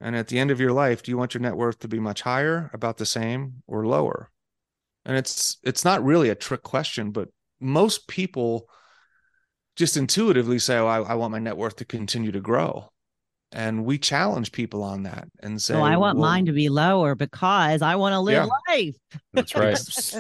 and 0.02 0.16
at 0.16 0.28
the 0.28 0.38
end 0.38 0.52
of 0.52 0.60
your 0.60 0.74
life, 0.74 1.02
do 1.02 1.12
you 1.12 1.18
want 1.18 1.34
your 1.34 1.42
net 1.42 1.56
worth 1.56 1.80
to 1.80 1.88
be 1.88 2.00
much 2.00 2.24
higher, 2.24 2.70
about 2.74 2.98
the 2.98 3.06
same, 3.06 3.64
or 3.68 3.86
lower? 3.86 4.32
And 5.06 5.16
it's 5.16 5.60
it's 5.64 5.86
not 5.86 6.04
really 6.04 6.30
a 6.30 6.36
trick 6.36 6.64
question, 6.64 7.12
but 7.12 7.30
most 7.60 8.08
people 8.08 8.68
just 9.76 9.98
intuitively 9.98 10.60
say, 10.60 10.78
"Oh, 10.78 10.88
I, 10.88 11.02
I 11.02 11.14
want 11.16 11.32
my 11.32 11.40
net 11.40 11.58
worth 11.58 11.78
to 11.78 11.86
continue 11.86 12.32
to 12.32 12.40
grow." 12.40 12.92
And 13.52 13.86
we 13.86 13.98
challenge 13.98 14.52
people 14.52 14.84
on 14.84 15.04
that 15.04 15.28
and 15.42 15.62
say, 15.62 15.76
"Well, 15.76 15.84
I 15.84 15.98
want 15.98 16.18
well, 16.18 16.30
mine 16.30 16.46
to 16.48 16.52
be 16.52 16.70
lower 16.70 17.16
because 17.16 17.82
I 17.82 17.96
want 17.96 18.14
to 18.14 18.20
live 18.20 18.48
yeah. 18.48 18.74
life." 18.74 18.96
That's 19.34 19.56
right. 19.56 19.78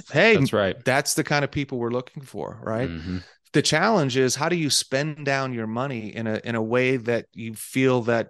hey, 0.12 0.36
that's 0.36 0.54
right. 0.54 0.76
That's 0.86 1.14
the 1.16 1.24
kind 1.24 1.44
of 1.44 1.52
people 1.52 1.78
we're 1.78 1.90
looking 1.90 2.24
for, 2.24 2.60
right? 2.64 2.90
Mm-hmm. 2.90 3.18
The 3.54 3.62
challenge 3.62 4.18
is 4.18 4.36
how 4.36 4.50
do 4.50 4.56
you 4.56 4.70
spend 4.70 5.26
down 5.26 5.54
your 5.54 5.68
money 5.68 6.16
in 6.16 6.28
a 6.28 6.42
in 6.44 6.56
a 6.56 6.62
way 6.62 6.98
that 6.98 7.26
you 7.34 7.54
feel 7.54 8.02
that 8.04 8.30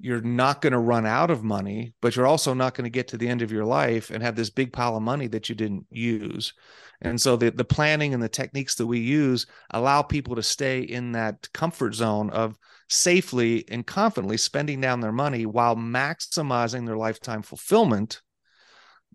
you're 0.00 0.22
not 0.22 0.62
going 0.62 0.72
to 0.72 0.78
run 0.78 1.04
out 1.04 1.30
of 1.30 1.44
money, 1.44 1.92
but 2.00 2.16
you're 2.16 2.26
also 2.26 2.54
not 2.54 2.74
going 2.74 2.84
to 2.84 2.90
get 2.90 3.08
to 3.08 3.18
the 3.18 3.28
end 3.28 3.42
of 3.42 3.52
your 3.52 3.66
life 3.66 4.10
and 4.10 4.22
have 4.22 4.34
this 4.34 4.48
big 4.48 4.72
pile 4.72 4.96
of 4.96 5.02
money 5.02 5.26
that 5.26 5.48
you 5.48 5.54
didn't 5.54 5.86
use. 5.90 6.54
And 7.02 7.20
so 7.20 7.36
the, 7.36 7.50
the 7.50 7.64
planning 7.64 8.14
and 8.14 8.22
the 8.22 8.28
techniques 8.28 8.74
that 8.76 8.86
we 8.86 8.98
use 8.98 9.46
allow 9.70 10.02
people 10.02 10.36
to 10.36 10.42
stay 10.42 10.80
in 10.80 11.12
that 11.12 11.50
comfort 11.52 11.94
zone 11.94 12.30
of 12.30 12.58
safely 12.88 13.64
and 13.68 13.86
confidently 13.86 14.36
spending 14.36 14.80
down 14.80 15.00
their 15.00 15.12
money 15.12 15.44
while 15.46 15.76
maximizing 15.76 16.86
their 16.86 16.96
lifetime 16.96 17.42
fulfillment. 17.42 18.22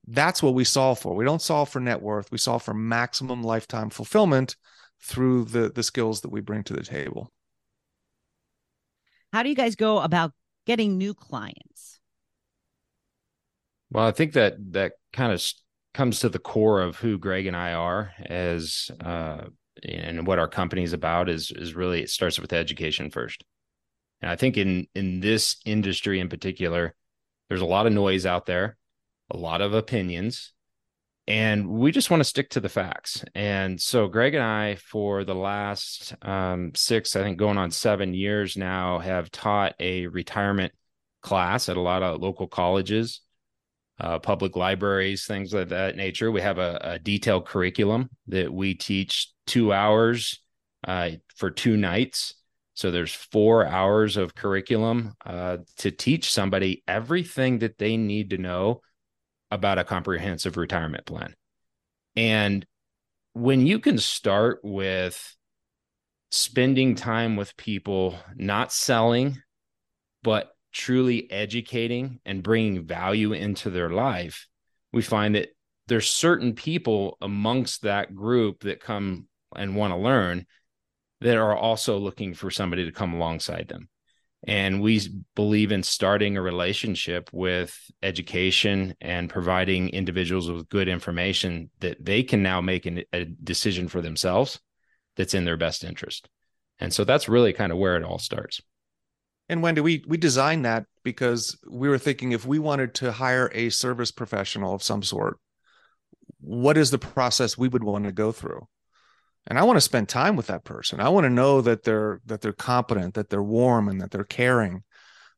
That's 0.08 0.44
what 0.44 0.54
we 0.54 0.64
solve 0.64 1.00
for. 1.00 1.16
We 1.16 1.26
don't 1.26 1.42
solve 1.42 1.70
for 1.70 1.80
net 1.80 2.02
worth. 2.02 2.32
We 2.32 2.38
solve 2.38 2.62
for 2.62 2.76
maximum 2.76 3.42
lifetime 3.42 3.90
fulfillment 3.90 4.56
through 5.02 5.46
the, 5.46 5.72
the 5.74 5.84
skills 5.84 6.22
that 6.22 6.32
we 6.32 6.42
bring 6.42 6.64
to 6.64 6.74
the 6.74 6.84
table. 6.84 7.32
How 9.34 9.44
do 9.44 9.50
you 9.50 9.56
guys 9.56 9.76
go 9.76 10.00
about 10.00 10.32
getting 10.66 10.98
new 10.98 11.14
clients? 11.14 12.00
Well, 13.92 14.06
I 14.06 14.12
think 14.12 14.34
that 14.34 14.56
that 14.74 14.94
kind 15.14 15.32
of 15.32 15.44
comes 15.94 16.20
to 16.20 16.30
the 16.30 16.40
core 16.40 16.82
of 16.82 16.98
who 16.98 17.18
Greg 17.18 17.46
and 17.46 17.56
I 17.56 17.74
are 17.74 18.12
as 18.26 18.92
uh, 19.04 19.46
and 19.84 20.26
what 20.26 20.40
our 20.40 20.48
company 20.48 20.84
is 20.84 20.94
about 20.94 21.30
is 21.30 21.52
is 21.52 21.76
really 21.76 22.02
it 22.02 22.10
starts 22.10 22.40
with 22.40 22.54
education 22.54 23.12
first. 23.12 23.44
And 24.22 24.32
I 24.32 24.36
think 24.36 24.58
in 24.58 24.88
in 24.96 25.20
this 25.20 25.58
industry 25.66 26.20
in 26.20 26.30
particular, 26.30 26.96
there's 27.50 27.62
a 27.62 27.66
lot 27.66 27.88
of 27.88 27.94
noise 27.94 28.26
out 28.26 28.46
there, 28.46 28.78
a 29.32 29.38
lot 29.38 29.62
of 29.62 29.74
opinions, 29.74 30.54
and 31.28 31.68
we 31.68 31.92
just 31.92 32.12
want 32.12 32.22
to 32.22 32.26
stick 32.30 32.52
to 32.52 32.60
the 32.60 32.70
facts. 32.70 33.24
And 33.34 33.82
so 33.82 34.08
Greg 34.08 34.36
and 34.36 34.44
I, 34.44 34.76
for 34.76 35.24
the 35.24 35.34
last 35.34 36.14
um, 36.22 36.72
six, 36.76 37.16
I 37.16 37.24
think 37.24 37.38
going 37.38 37.58
on 37.58 37.72
seven 37.72 38.14
years 38.14 38.56
now, 38.56 39.00
have 39.00 39.32
taught 39.32 39.74
a 39.80 40.06
retirement 40.08 40.72
class 41.22 41.68
at 41.68 41.78
a 41.78 41.82
lot 41.82 42.04
of 42.04 42.22
local 42.22 42.48
colleges, 42.48 43.22
uh, 44.00 44.20
public 44.20 44.56
libraries, 44.56 45.26
things 45.26 45.54
of 45.54 45.70
that 45.70 45.96
nature. 45.96 46.32
We 46.32 46.42
have 46.42 46.60
a, 46.60 46.80
a 46.82 47.00
detailed 47.00 47.48
curriculum 47.48 48.10
that 48.28 48.54
we 48.54 48.76
teach 48.76 49.32
two 49.48 49.74
hours 49.74 50.40
uh, 50.88 51.12
for 51.36 51.50
two 51.50 51.76
nights. 51.76 52.36
So 52.76 52.92
there's 52.92 53.14
four 53.14 53.66
hours 53.66 54.18
of 54.18 54.36
curriculum 54.36 55.14
uh, 55.26 55.58
to 55.78 55.90
teach 55.90 56.32
somebody 56.32 56.84
everything 56.88 57.60
that 57.60 57.80
they 57.80 57.98
need 57.98 58.30
to 58.32 58.38
know 58.38 58.82
about 59.56 59.80
a 59.80 59.84
comprehensive 59.84 60.58
retirement 60.58 61.06
plan. 61.06 61.34
And 62.16 62.66
when 63.34 63.66
you 63.66 63.80
can 63.80 63.98
start 63.98 64.60
with 64.64 65.36
spending 66.32 66.96
time 66.96 67.36
with 67.36 67.58
people, 67.58 68.18
not 68.36 68.72
selling, 68.72 69.42
but 70.24 70.52
truly 70.72 71.32
educating 71.32 72.20
and 72.26 72.44
bringing 72.44 72.86
value 72.86 73.34
into 73.34 73.70
their 73.70 73.90
life, 73.90 74.48
we 74.94 75.02
find 75.02 75.36
that 75.36 75.50
there's 75.88 76.10
certain 76.10 76.54
people 76.54 77.18
amongst 77.22 77.84
that 77.84 78.14
group 78.16 78.62
that 78.62 78.80
come 78.80 79.28
and 79.56 79.76
want 79.76 79.94
to 79.94 79.98
learn 79.98 80.46
that 81.22 81.38
are 81.38 81.56
also 81.56 81.98
looking 81.98 82.34
for 82.34 82.52
somebody 82.52 82.86
to 82.86 82.92
come 82.92 83.14
alongside 83.14 83.68
them. 83.68 83.90
And 84.48 84.82
we 84.82 85.02
believe 85.36 85.72
in 85.72 85.82
starting 85.82 86.38
a 86.38 86.42
relationship 86.42 87.30
with 87.34 87.76
education 88.04 88.94
and 89.02 89.30
providing 89.30 89.90
individuals 89.90 90.50
with 90.50 90.70
good 90.70 90.88
information 90.88 91.72
that 91.80 92.04
they 92.04 92.22
can 92.22 92.44
now 92.44 92.62
make 92.62 92.86
an, 92.86 93.04
a 93.12 93.26
decision 93.26 93.88
for 93.88 94.02
themselves 94.02 94.60
that's 95.16 95.34
in 95.34 95.46
their 95.46 95.58
best 95.58 95.84
interest. 95.84 96.30
And 96.80 96.94
so 96.94 97.04
that's 97.04 97.28
really 97.28 97.54
kind 97.54 97.72
of 97.72 97.80
where 97.80 97.98
it 97.98 98.04
all 98.04 98.20
starts. 98.20 98.62
And 99.48 99.62
Wendy, 99.62 99.82
we 99.82 100.04
we 100.08 100.18
designed 100.18 100.66
that 100.66 100.86
because 101.04 101.58
we 101.70 101.88
were 101.88 102.00
thinking 102.00 102.32
if 102.32 102.46
we 102.46 102.60
wanted 102.60 102.96
to 102.96 103.12
hire 103.12 103.52
a 103.54 103.70
service 103.70 104.12
professional 104.12 104.74
of 104.74 104.84
some 104.84 105.04
sort, 105.04 105.40
what 106.42 106.78
is 106.78 106.92
the 106.92 106.98
process 106.98 107.58
we 107.58 107.68
would 107.68 107.84
want 107.84 108.06
to 108.06 108.12
go 108.12 108.32
through? 108.32 108.68
And 109.48 109.60
i 109.60 109.64
want 109.64 109.78
to 109.78 109.82
spend 109.82 110.10
time 110.10 110.36
with 110.36 110.48
that 110.48 110.64
person. 110.64 111.00
I 111.00 111.10
want 111.10 111.26
to 111.26 111.30
know 111.30 111.62
that 111.62 111.84
they're 111.84 112.22
that 112.26 112.42
they're 112.42 112.54
competent 112.54 113.14
that 113.16 113.30
they're 113.30 113.44
warm 113.44 113.88
and 113.90 114.02
that 114.02 114.12
they're 114.12 114.24
caring. 114.24 114.84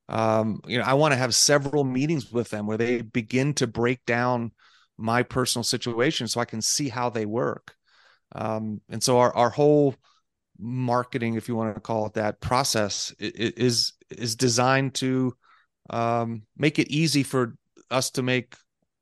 Um, 0.09 0.61
you 0.65 0.77
know 0.77 0.85
i 0.85 0.93
want 0.93 1.11
to 1.11 1.17
have 1.17 1.35
several 1.35 1.83
meetings 1.83 2.31
with 2.31 2.49
them 2.49 2.65
where 2.65 2.77
they 2.77 3.01
begin 3.01 3.53
to 3.55 3.67
break 3.67 4.05
down 4.05 4.51
my 4.97 5.21
personal 5.21 5.63
situation 5.63 6.27
so 6.27 6.39
i 6.39 6.45
can 6.45 6.61
see 6.61 6.89
how 6.89 7.09
they 7.09 7.25
work. 7.25 7.73
Um, 8.33 8.81
and 8.89 9.01
so 9.01 9.19
our, 9.19 9.33
our 9.35 9.49
whole 9.49 9.95
marketing 10.59 11.35
if 11.35 11.47
you 11.47 11.55
want 11.55 11.75
to 11.75 11.81
call 11.81 12.05
it 12.07 12.13
that 12.13 12.41
process 12.41 13.13
is 13.19 13.93
is 14.09 14.35
designed 14.35 14.95
to 14.95 15.35
um, 15.89 16.43
make 16.57 16.79
it 16.79 16.89
easy 16.89 17.23
for 17.23 17.55
us 17.91 18.09
to 18.11 18.23
make 18.23 18.55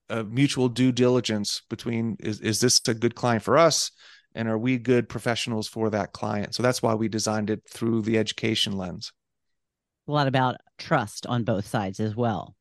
a 0.10 0.24
mutual 0.24 0.70
due 0.70 0.92
diligence 0.92 1.62
between 1.70 2.18
is, 2.20 2.40
is 2.42 2.60
this 2.60 2.80
a 2.88 2.94
good 2.94 3.16
client 3.16 3.42
for 3.42 3.58
us 3.58 3.92
and 4.36 4.48
are 4.48 4.58
we 4.58 4.78
good 4.78 5.10
professionals 5.10 5.68
for 5.68 5.90
that 5.90 6.12
client? 6.12 6.54
So 6.54 6.62
that's 6.62 6.82
why 6.82 6.94
we 6.94 7.08
designed 7.08 7.50
it 7.50 7.64
through 7.68 8.04
the 8.04 8.18
education 8.18 8.78
lens. 8.78 9.12
A 10.08 10.12
lot 10.12 10.28
about 10.28 10.58
trust 10.78 11.26
on 11.26 11.44
both 11.44 11.66
sides 11.66 12.00
as 12.00 12.16
well. 12.16 12.56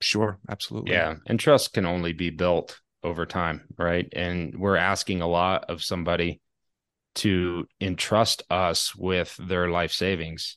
Sure 0.00 0.38
absolutely. 0.48 0.92
Yeah 0.92 1.16
and 1.26 1.38
trust 1.38 1.72
can 1.72 1.86
only 1.86 2.12
be 2.12 2.30
built 2.30 2.80
over 3.04 3.26
time 3.26 3.62
right? 3.76 4.08
And 4.12 4.58
we're 4.58 4.76
asking 4.76 5.20
a 5.20 5.28
lot 5.28 5.66
of 5.68 5.82
somebody 5.82 6.40
to 7.16 7.66
entrust 7.80 8.42
us 8.48 8.94
with 8.94 9.36
their 9.36 9.68
life 9.68 9.92
savings. 9.92 10.56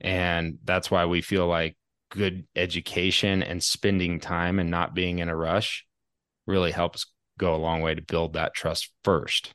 And 0.00 0.58
that's 0.64 0.90
why 0.90 1.06
we 1.06 1.22
feel 1.22 1.46
like 1.46 1.76
good 2.10 2.46
education 2.54 3.42
and 3.42 3.62
spending 3.62 4.20
time 4.20 4.58
and 4.58 4.70
not 4.70 4.94
being 4.94 5.18
in 5.18 5.28
a 5.28 5.36
rush 5.36 5.86
really 6.46 6.70
helps 6.70 7.06
go 7.38 7.54
a 7.54 7.56
long 7.56 7.80
way 7.80 7.94
to 7.94 8.02
build 8.02 8.34
that 8.34 8.54
trust 8.54 8.90
first. 9.04 9.54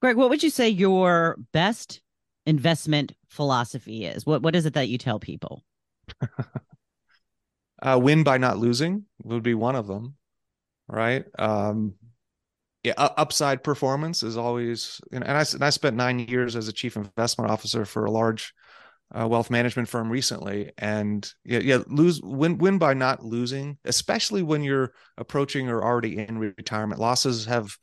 Gregg, 0.00 0.16
what 0.16 0.30
would 0.30 0.42
you 0.42 0.50
say 0.50 0.68
your 0.68 1.36
best 1.52 2.00
investment 2.44 3.12
philosophy 3.28 4.04
is? 4.04 4.26
What 4.26 4.42
what 4.42 4.54
is 4.54 4.66
it 4.66 4.74
that 4.74 4.88
you 4.88 4.98
tell 4.98 5.18
people? 5.18 5.64
uh, 7.82 7.98
win 8.00 8.22
by 8.22 8.38
not 8.38 8.58
losing 8.58 9.04
would 9.22 9.42
be 9.42 9.54
one 9.54 9.76
of 9.76 9.86
them, 9.86 10.14
right? 10.88 11.24
Um, 11.38 11.94
yeah, 12.84 12.92
upside 12.96 13.64
performance 13.64 14.22
is 14.22 14.36
always, 14.36 15.00
and 15.10 15.24
I, 15.24 15.44
and 15.54 15.64
I 15.64 15.70
spent 15.70 15.96
nine 15.96 16.20
years 16.20 16.54
as 16.54 16.68
a 16.68 16.72
chief 16.72 16.96
investment 16.96 17.50
officer 17.50 17.84
for 17.84 18.04
a 18.04 18.12
large 18.12 18.54
wealth 19.14 19.50
management 19.50 19.88
firm 19.88 20.10
recently, 20.10 20.72
and 20.78 21.32
yeah, 21.44 21.60
yeah, 21.60 21.78
lose 21.86 22.20
win 22.22 22.58
win 22.58 22.78
by 22.78 22.94
not 22.94 23.24
losing, 23.24 23.78
especially 23.84 24.42
when 24.42 24.62
you're 24.62 24.92
approaching 25.16 25.68
or 25.68 25.82
already 25.82 26.18
in 26.18 26.38
retirement. 26.38 27.00
Losses 27.00 27.44
have 27.46 27.76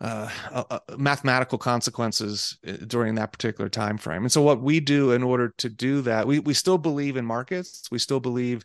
uh, 0.00 0.30
uh, 0.52 0.64
uh, 0.70 0.78
mathematical 0.96 1.58
consequences 1.58 2.56
uh, 2.66 2.72
during 2.86 3.16
that 3.16 3.32
particular 3.32 3.68
time 3.68 3.98
frame. 3.98 4.22
And 4.22 4.30
so, 4.30 4.42
what 4.42 4.62
we 4.62 4.78
do 4.78 5.10
in 5.10 5.24
order 5.24 5.52
to 5.58 5.68
do 5.68 6.02
that, 6.02 6.24
we 6.24 6.38
we 6.38 6.54
still 6.54 6.78
believe 6.78 7.16
in 7.16 7.26
markets. 7.26 7.88
We 7.90 7.98
still 7.98 8.20
believe 8.20 8.64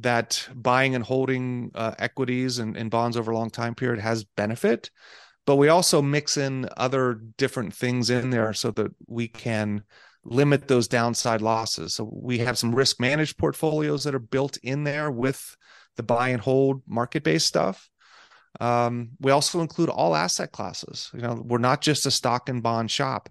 that 0.00 0.48
buying 0.52 0.96
and 0.96 1.04
holding 1.04 1.70
uh, 1.76 1.94
equities 2.00 2.58
and, 2.58 2.76
and 2.76 2.90
bonds 2.90 3.16
over 3.16 3.30
a 3.30 3.36
long 3.36 3.50
time 3.50 3.76
period 3.76 4.00
has 4.00 4.24
benefit, 4.24 4.90
but 5.46 5.56
we 5.56 5.68
also 5.68 6.02
mix 6.02 6.36
in 6.36 6.68
other 6.76 7.20
different 7.36 7.72
things 7.72 8.10
in 8.10 8.30
there 8.30 8.52
so 8.52 8.72
that 8.72 8.92
we 9.06 9.28
can 9.28 9.84
limit 10.28 10.68
those 10.68 10.88
downside 10.88 11.40
losses. 11.40 11.94
So 11.94 12.08
we 12.12 12.38
have 12.38 12.58
some 12.58 12.74
risk 12.74 13.00
managed 13.00 13.38
portfolios 13.38 14.04
that 14.04 14.14
are 14.14 14.20
built 14.20 14.58
in 14.58 14.84
there 14.84 15.10
with 15.10 15.56
the 15.96 16.02
buy 16.02 16.28
and 16.28 16.40
hold 16.40 16.82
market 16.86 17.24
based 17.24 17.46
stuff. 17.46 17.88
Um, 18.60 19.10
we 19.20 19.30
also 19.30 19.60
include 19.60 19.88
all 19.88 20.14
asset 20.14 20.52
classes. 20.52 21.10
You 21.14 21.20
know, 21.20 21.42
we're 21.44 21.58
not 21.58 21.80
just 21.80 22.06
a 22.06 22.10
stock 22.10 22.48
and 22.48 22.62
bond 22.62 22.90
shop. 22.90 23.28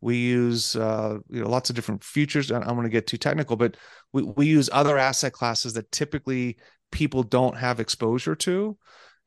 We 0.00 0.16
use 0.16 0.74
uh, 0.74 1.18
you 1.30 1.42
know 1.42 1.48
lots 1.48 1.70
of 1.70 1.76
different 1.76 2.02
futures. 2.02 2.50
I 2.50 2.58
don't 2.58 2.76
want 2.76 2.86
to 2.86 2.90
get 2.90 3.06
too 3.06 3.18
technical, 3.18 3.56
but 3.56 3.76
we, 4.12 4.22
we 4.22 4.46
use 4.46 4.68
other 4.72 4.98
asset 4.98 5.32
classes 5.32 5.74
that 5.74 5.92
typically 5.92 6.58
people 6.90 7.22
don't 7.22 7.56
have 7.56 7.80
exposure 7.80 8.34
to. 8.34 8.76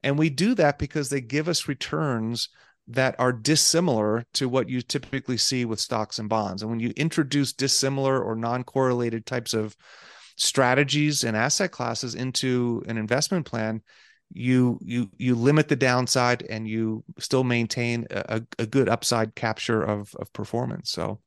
And 0.04 0.20
we 0.20 0.30
do 0.30 0.54
that 0.56 0.78
because 0.78 1.10
they 1.10 1.22
give 1.22 1.48
us 1.48 1.68
returns 1.68 2.50
that 2.88 3.15
are 3.18 3.32
dissimilar 3.32 4.25
to 4.34 4.48
what 4.48 4.70
you 4.70 4.82
typically 4.82 5.38
see 5.38 5.65
with 5.65 5.80
stocks 5.80 6.20
and 6.20 6.30
bonds. 6.30 6.62
And 6.62 6.70
when 6.70 6.80
you 6.80 6.94
introduce 6.96 7.54
dissimilar 7.54 8.22
or 8.22 8.36
non 8.36 8.63
correlated 8.63 9.25
types 9.25 9.54
of 9.54 9.75
strategies 10.36 11.24
and 11.24 11.36
asset 11.36 11.72
classes 11.72 12.13
into 12.13 12.84
an 12.88 12.98
investment 12.98 13.46
plan, 13.46 13.82
you 14.34 14.80
you 14.84 15.10
you 15.18 15.36
limit 15.36 15.68
the 15.68 15.75
downside 15.75 16.44
and 16.50 16.68
you 16.68 17.04
still 17.20 17.44
maintain 17.44 18.08
a, 18.12 18.42
a 18.60 18.65
good 18.65 18.89
upside 18.89 19.36
capture 19.36 19.82
of 19.82 20.13
of 20.15 20.32
performance. 20.34 20.92
So 20.92 21.22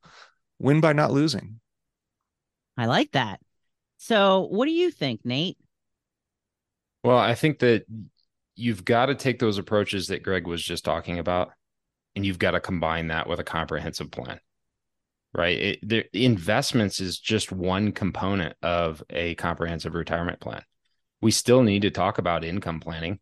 win 0.59 0.81
by 0.81 0.93
not 0.93 1.11
losing. 1.11 1.59
I 2.77 2.85
like 2.85 3.11
that. 3.11 3.39
So 3.97 4.47
what 4.49 4.65
do 4.65 4.71
you 4.71 4.91
think, 4.91 5.25
Nate? 5.25 5.57
Well, 7.03 7.17
I 7.17 7.35
think 7.35 7.59
that 7.59 7.85
you've 8.59 8.85
got 8.85 9.07
to 9.07 9.15
take 9.15 9.39
those 9.39 9.57
approaches 9.57 10.07
that 10.07 10.23
Gregg 10.23 10.47
was 10.47 10.63
just 10.63 10.85
talking 10.85 11.19
about, 11.19 11.51
and 12.15 12.25
you've 12.25 12.39
got 12.39 12.51
to 12.51 12.59
combine 12.59 13.07
that 13.07 13.27
with 13.27 13.39
a 13.39 13.43
comprehensive 13.43 14.11
plan. 14.11 14.39
right? 15.33 15.57
It, 15.57 15.87
the 15.87 16.05
investments 16.13 16.99
is 16.99 17.19
just 17.19 17.51
one 17.51 17.91
component 17.91 18.55
of 18.61 19.03
a 19.09 19.35
comprehensive 19.35 19.93
retirement 19.93 20.39
plan. 20.39 20.63
We 21.21 21.31
still 21.31 21.63
need 21.63 21.83
to 21.83 21.91
talk 21.91 22.17
about 22.17 22.45
income 22.45 22.79
planning. 22.79 23.19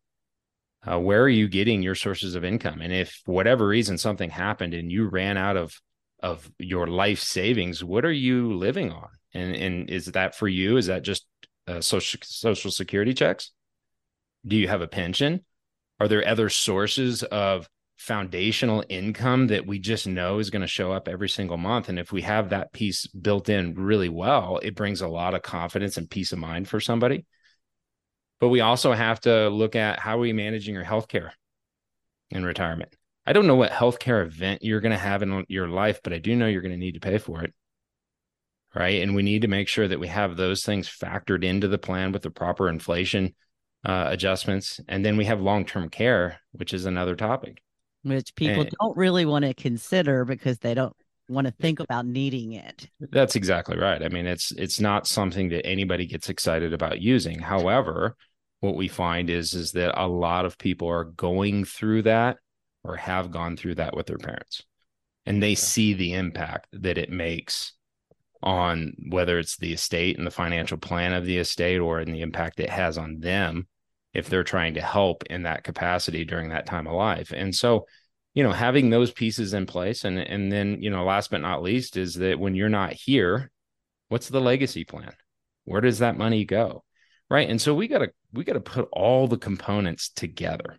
Uh, 0.86 0.98
where 0.98 1.22
are 1.22 1.28
you 1.28 1.48
getting 1.48 1.82
your 1.82 1.96
sources 1.96 2.34
of 2.34 2.44
income? 2.44 2.80
And 2.80 2.92
if 2.92 3.20
whatever 3.26 3.66
reason 3.66 3.98
something 3.98 4.30
happened 4.30 4.74
and 4.74 4.90
you 4.90 5.08
ran 5.08 5.36
out 5.36 5.56
of 5.56 5.74
of 6.20 6.50
your 6.58 6.86
life 6.88 7.20
savings, 7.20 7.84
what 7.84 8.04
are 8.04 8.12
you 8.12 8.54
living 8.54 8.92
on? 8.92 9.08
And 9.34 9.54
and 9.56 9.90
is 9.90 10.06
that 10.06 10.36
for 10.36 10.48
you? 10.48 10.76
Is 10.76 10.86
that 10.86 11.02
just 11.02 11.26
uh, 11.66 11.80
social 11.80 12.20
social 12.22 12.70
security 12.70 13.12
checks? 13.12 13.52
Do 14.48 14.56
you 14.56 14.66
have 14.68 14.80
a 14.80 14.88
pension? 14.88 15.44
Are 16.00 16.08
there 16.08 16.26
other 16.26 16.48
sources 16.48 17.22
of 17.22 17.68
foundational 17.96 18.84
income 18.88 19.48
that 19.48 19.66
we 19.66 19.78
just 19.78 20.06
know 20.06 20.38
is 20.38 20.50
going 20.50 20.62
to 20.62 20.68
show 20.68 20.92
up 20.92 21.06
every 21.06 21.28
single 21.28 21.58
month? 21.58 21.88
And 21.88 21.98
if 21.98 22.12
we 22.12 22.22
have 22.22 22.48
that 22.48 22.72
piece 22.72 23.06
built 23.08 23.48
in 23.48 23.74
really 23.74 24.08
well, 24.08 24.58
it 24.62 24.74
brings 24.74 25.02
a 25.02 25.08
lot 25.08 25.34
of 25.34 25.42
confidence 25.42 25.96
and 25.96 26.08
peace 26.08 26.32
of 26.32 26.38
mind 26.38 26.68
for 26.68 26.80
somebody. 26.80 27.26
But 28.40 28.48
we 28.48 28.60
also 28.60 28.92
have 28.92 29.20
to 29.22 29.48
look 29.50 29.76
at 29.76 29.98
how 29.98 30.16
are 30.16 30.20
we 30.20 30.32
managing 30.32 30.74
your 30.74 30.84
healthcare 30.84 31.30
in 32.30 32.44
retirement? 32.44 32.94
I 33.26 33.32
don't 33.34 33.48
know 33.48 33.56
what 33.56 33.72
healthcare 33.72 34.24
event 34.24 34.62
you're 34.62 34.80
going 34.80 34.92
to 34.92 34.98
have 34.98 35.22
in 35.22 35.44
your 35.48 35.68
life, 35.68 36.00
but 36.02 36.14
I 36.14 36.18
do 36.18 36.34
know 36.34 36.46
you're 36.46 36.62
going 36.62 36.72
to 36.72 36.78
need 36.78 36.94
to 36.94 37.00
pay 37.00 37.18
for 37.18 37.42
it. 37.42 37.52
Right. 38.74 39.02
And 39.02 39.14
we 39.14 39.22
need 39.22 39.42
to 39.42 39.48
make 39.48 39.66
sure 39.66 39.88
that 39.88 39.98
we 39.98 40.08
have 40.08 40.36
those 40.36 40.62
things 40.62 40.88
factored 40.88 41.42
into 41.42 41.68
the 41.68 41.78
plan 41.78 42.12
with 42.12 42.22
the 42.22 42.30
proper 42.30 42.68
inflation 42.68 43.34
uh, 43.84 44.06
adjustments. 44.08 44.80
And 44.88 45.04
then 45.04 45.16
we 45.16 45.24
have 45.26 45.40
long 45.40 45.64
term 45.64 45.88
care, 45.88 46.40
which 46.52 46.74
is 46.74 46.86
another 46.86 47.16
topic. 47.16 47.62
Which 48.02 48.34
people 48.34 48.62
and, 48.62 48.70
don't 48.80 48.96
really 48.96 49.26
want 49.26 49.44
to 49.44 49.54
consider 49.54 50.24
because 50.24 50.58
they 50.58 50.74
don't 50.74 50.94
want 51.28 51.46
to 51.46 51.52
think 51.52 51.80
about 51.80 52.06
needing 52.06 52.52
it. 52.52 52.88
That's 53.00 53.36
exactly 53.36 53.76
right. 53.76 54.02
I 54.02 54.08
mean, 54.08 54.26
it's 54.26 54.52
it's 54.52 54.80
not 54.80 55.06
something 55.06 55.50
that 55.50 55.66
anybody 55.66 56.06
gets 56.06 56.28
excited 56.28 56.72
about 56.72 57.00
using. 57.00 57.38
However, 57.38 58.16
what 58.60 58.76
we 58.76 58.88
find 58.88 59.30
is 59.30 59.54
is 59.54 59.72
that 59.72 60.00
a 60.00 60.06
lot 60.08 60.44
of 60.44 60.58
people 60.58 60.88
are 60.88 61.04
going 61.04 61.64
through 61.64 62.02
that 62.02 62.38
or 62.84 62.96
have 62.96 63.30
gone 63.30 63.56
through 63.56 63.76
that 63.76 63.96
with 63.96 64.06
their 64.06 64.18
parents. 64.18 64.62
And 65.26 65.42
they 65.42 65.54
see 65.54 65.92
the 65.92 66.14
impact 66.14 66.68
that 66.72 66.96
it 66.96 67.10
makes 67.10 67.74
on 68.42 68.94
whether 69.10 69.38
it's 69.38 69.56
the 69.56 69.72
estate 69.72 70.16
and 70.16 70.26
the 70.26 70.30
financial 70.30 70.78
plan 70.78 71.12
of 71.12 71.24
the 71.24 71.38
estate 71.38 71.78
or 71.78 72.00
in 72.00 72.12
the 72.12 72.22
impact 72.22 72.60
it 72.60 72.70
has 72.70 72.96
on 72.96 73.18
them 73.20 73.66
if 74.14 74.28
they're 74.28 74.44
trying 74.44 74.74
to 74.74 74.80
help 74.80 75.24
in 75.24 75.42
that 75.42 75.64
capacity 75.64 76.24
during 76.24 76.50
that 76.50 76.66
time 76.66 76.86
of 76.86 76.94
life. 76.94 77.32
And 77.32 77.54
so, 77.54 77.86
you 78.34 78.42
know, 78.42 78.52
having 78.52 78.90
those 78.90 79.10
pieces 79.10 79.54
in 79.54 79.66
place 79.66 80.04
and 80.04 80.18
and 80.18 80.52
then, 80.52 80.80
you 80.80 80.90
know, 80.90 81.04
last 81.04 81.30
but 81.30 81.40
not 81.40 81.62
least 81.62 81.96
is 81.96 82.14
that 82.14 82.38
when 82.38 82.54
you're 82.54 82.68
not 82.68 82.92
here, 82.92 83.50
what's 84.08 84.28
the 84.28 84.40
legacy 84.40 84.84
plan? 84.84 85.12
Where 85.64 85.80
does 85.80 85.98
that 85.98 86.16
money 86.16 86.44
go? 86.44 86.84
Right? 87.28 87.48
And 87.48 87.60
so 87.60 87.74
we 87.74 87.88
got 87.88 87.98
to 87.98 88.10
we 88.32 88.44
got 88.44 88.54
to 88.54 88.60
put 88.60 88.88
all 88.92 89.26
the 89.26 89.38
components 89.38 90.10
together. 90.10 90.78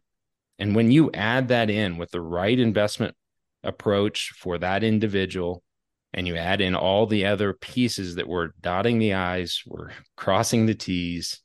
And 0.58 0.76
when 0.76 0.92
you 0.92 1.12
add 1.14 1.50
that 1.50 1.70
in 1.70 1.98
with 1.98 2.12
the 2.12 2.22
right 2.22 2.58
investment 2.60 3.16
approach 3.64 4.32
for 4.38 4.58
that 4.58 4.84
individual 4.84 5.64
and 6.14 6.28
you 6.28 6.36
add 6.36 6.62
in 6.62 6.76
all 6.76 7.06
the 7.06 7.26
other 7.26 7.54
pieces 7.54 8.16
that 8.16 8.28
we're 8.28 8.50
dotting 8.62 9.00
the 9.00 9.14
i's 9.14 9.64
we're 9.66 9.92
crossing 10.18 10.66
the 10.66 10.76
t's 10.76 11.42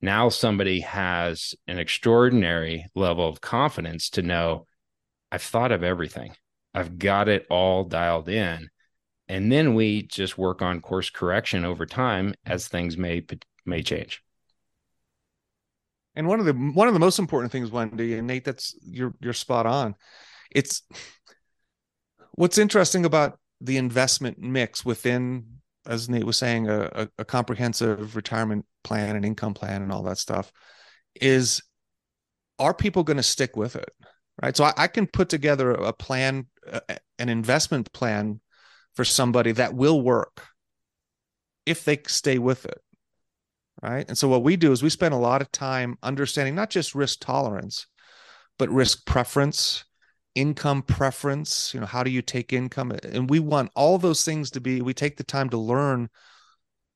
now 0.00 0.28
somebody 0.28 0.80
has 0.80 1.54
an 1.66 1.78
extraordinary 1.78 2.86
level 2.94 3.28
of 3.28 3.40
confidence 3.40 4.10
to 4.10 4.22
know 4.22 4.66
i've 5.30 5.42
thought 5.42 5.72
of 5.72 5.82
everything. 5.82 6.34
I've 6.74 6.98
got 6.98 7.28
it 7.28 7.46
all 7.50 7.84
dialed 7.84 8.28
in. 8.28 8.68
And 9.28 9.50
then 9.50 9.74
we 9.74 10.02
just 10.02 10.36
work 10.36 10.62
on 10.62 10.80
course 10.80 11.10
correction 11.10 11.64
over 11.64 11.86
time 11.86 12.34
as 12.44 12.68
things 12.68 12.96
may 12.96 13.24
may 13.64 13.82
change. 13.82 14.22
And 16.14 16.26
one 16.26 16.40
of 16.40 16.46
the 16.46 16.52
one 16.52 16.88
of 16.88 16.94
the 16.94 17.00
most 17.00 17.18
important 17.18 17.52
things 17.52 17.70
wendy 17.70 18.18
and 18.18 18.26
nate 18.26 18.44
that's 18.44 18.74
you're 18.82 19.14
you're 19.20 19.32
spot 19.32 19.64
on. 19.64 19.94
It's 20.50 20.82
what's 22.32 22.58
interesting 22.58 23.06
about 23.06 23.38
the 23.62 23.76
investment 23.76 24.38
mix 24.38 24.84
within, 24.84 25.44
as 25.86 26.08
Nate 26.08 26.24
was 26.24 26.36
saying, 26.36 26.68
a, 26.68 26.80
a, 26.92 27.08
a 27.20 27.24
comprehensive 27.24 28.16
retirement 28.16 28.66
plan 28.82 29.16
and 29.16 29.24
income 29.24 29.54
plan 29.54 29.82
and 29.82 29.92
all 29.92 30.02
that 30.02 30.18
stuff 30.18 30.52
is 31.20 31.62
are 32.58 32.74
people 32.74 33.04
going 33.04 33.16
to 33.16 33.22
stick 33.22 33.56
with 33.56 33.76
it? 33.76 33.90
Right. 34.42 34.56
So 34.56 34.64
I, 34.64 34.72
I 34.76 34.86
can 34.88 35.06
put 35.06 35.28
together 35.28 35.70
a 35.70 35.92
plan, 35.92 36.46
an 37.18 37.28
investment 37.28 37.92
plan 37.92 38.40
for 38.94 39.04
somebody 39.04 39.52
that 39.52 39.74
will 39.74 40.00
work 40.00 40.42
if 41.66 41.84
they 41.84 42.00
stay 42.06 42.38
with 42.38 42.64
it. 42.64 42.80
Right. 43.82 44.04
And 44.08 44.16
so 44.16 44.28
what 44.28 44.42
we 44.42 44.56
do 44.56 44.72
is 44.72 44.82
we 44.82 44.90
spend 44.90 45.12
a 45.12 45.18
lot 45.18 45.42
of 45.42 45.50
time 45.52 45.96
understanding 46.02 46.54
not 46.54 46.70
just 46.70 46.94
risk 46.94 47.18
tolerance, 47.20 47.86
but 48.58 48.70
risk 48.70 49.06
preference, 49.06 49.84
income 50.34 50.82
preference 50.82 51.72
you 51.74 51.80
know 51.80 51.86
how 51.86 52.02
do 52.02 52.10
you 52.10 52.22
take 52.22 52.52
income? 52.52 52.92
And 53.02 53.28
we 53.28 53.38
want 53.38 53.70
all 53.74 53.98
those 53.98 54.24
things 54.24 54.50
to 54.52 54.60
be 54.60 54.80
we 54.80 54.94
take 54.94 55.16
the 55.16 55.24
time 55.24 55.50
to 55.50 55.58
learn 55.58 56.08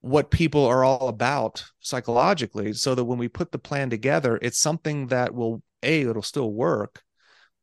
what 0.00 0.30
people 0.30 0.64
are 0.64 0.84
all 0.84 1.08
about 1.08 1.64
psychologically 1.80 2.72
so 2.72 2.94
that 2.94 3.04
when 3.04 3.18
we 3.18 3.28
put 3.28 3.52
the 3.52 3.58
plan 3.58 3.90
together 3.90 4.38
it's 4.40 4.58
something 4.58 5.08
that 5.08 5.34
will 5.34 5.62
a 5.82 6.02
it'll 6.02 6.22
still 6.22 6.52
work 6.52 7.02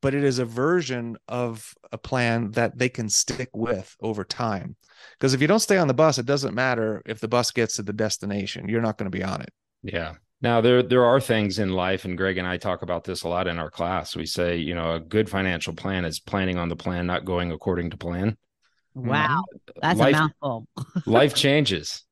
but 0.01 0.13
it 0.13 0.23
is 0.23 0.37
a 0.37 0.45
version 0.45 1.15
of 1.29 1.73
a 1.93 1.97
plan 1.97 2.51
that 2.51 2.77
they 2.77 2.89
can 2.89 3.07
stick 3.07 3.49
with 3.53 3.95
over 4.01 4.25
time. 4.25 4.75
Because 5.17 5.33
if 5.33 5.39
you 5.39 5.47
don't 5.47 5.59
stay 5.59 5.77
on 5.77 5.87
the 5.87 5.93
bus 5.93 6.17
it 6.17 6.25
doesn't 6.25 6.53
matter 6.53 7.01
if 7.05 7.21
the 7.21 7.27
bus 7.29 7.51
gets 7.51 7.77
to 7.77 7.83
the 7.83 7.93
destination. 7.93 8.67
You're 8.67 8.81
not 8.81 8.97
going 8.97 9.09
to 9.09 9.17
be 9.17 9.23
on 9.23 9.41
it. 9.41 9.49
Yeah 9.81 10.15
now 10.43 10.59
there 10.59 10.83
there 10.83 11.05
are 11.05 11.21
things 11.21 11.57
in 11.57 11.71
life, 11.71 12.03
and 12.03 12.17
Gregg 12.17 12.37
and 12.37 12.47
I 12.47 12.57
talk 12.57 12.81
about 12.81 13.05
this 13.05 13.23
a 13.23 13.29
lot 13.29 13.47
in 13.47 13.57
our 13.57 13.71
class. 13.71 14.13
We 14.13 14.25
say, 14.25 14.57
you 14.57 14.75
know, 14.75 14.95
a 14.95 14.99
good 14.99 15.29
financial 15.29 15.73
plan 15.73 16.03
is 16.03 16.19
planning 16.19 16.57
on 16.57 16.67
the 16.67 16.75
plan, 16.75 17.07
not 17.07 17.23
going 17.23 17.53
according 17.53 17.91
to 17.91 17.97
plan. 17.97 18.37
Wow, 18.93 19.45
that's 19.81 19.97
life, 19.97 20.15
a 20.15 20.19
mouthful. 20.19 20.67
life 21.05 21.33
changes. 21.33 22.03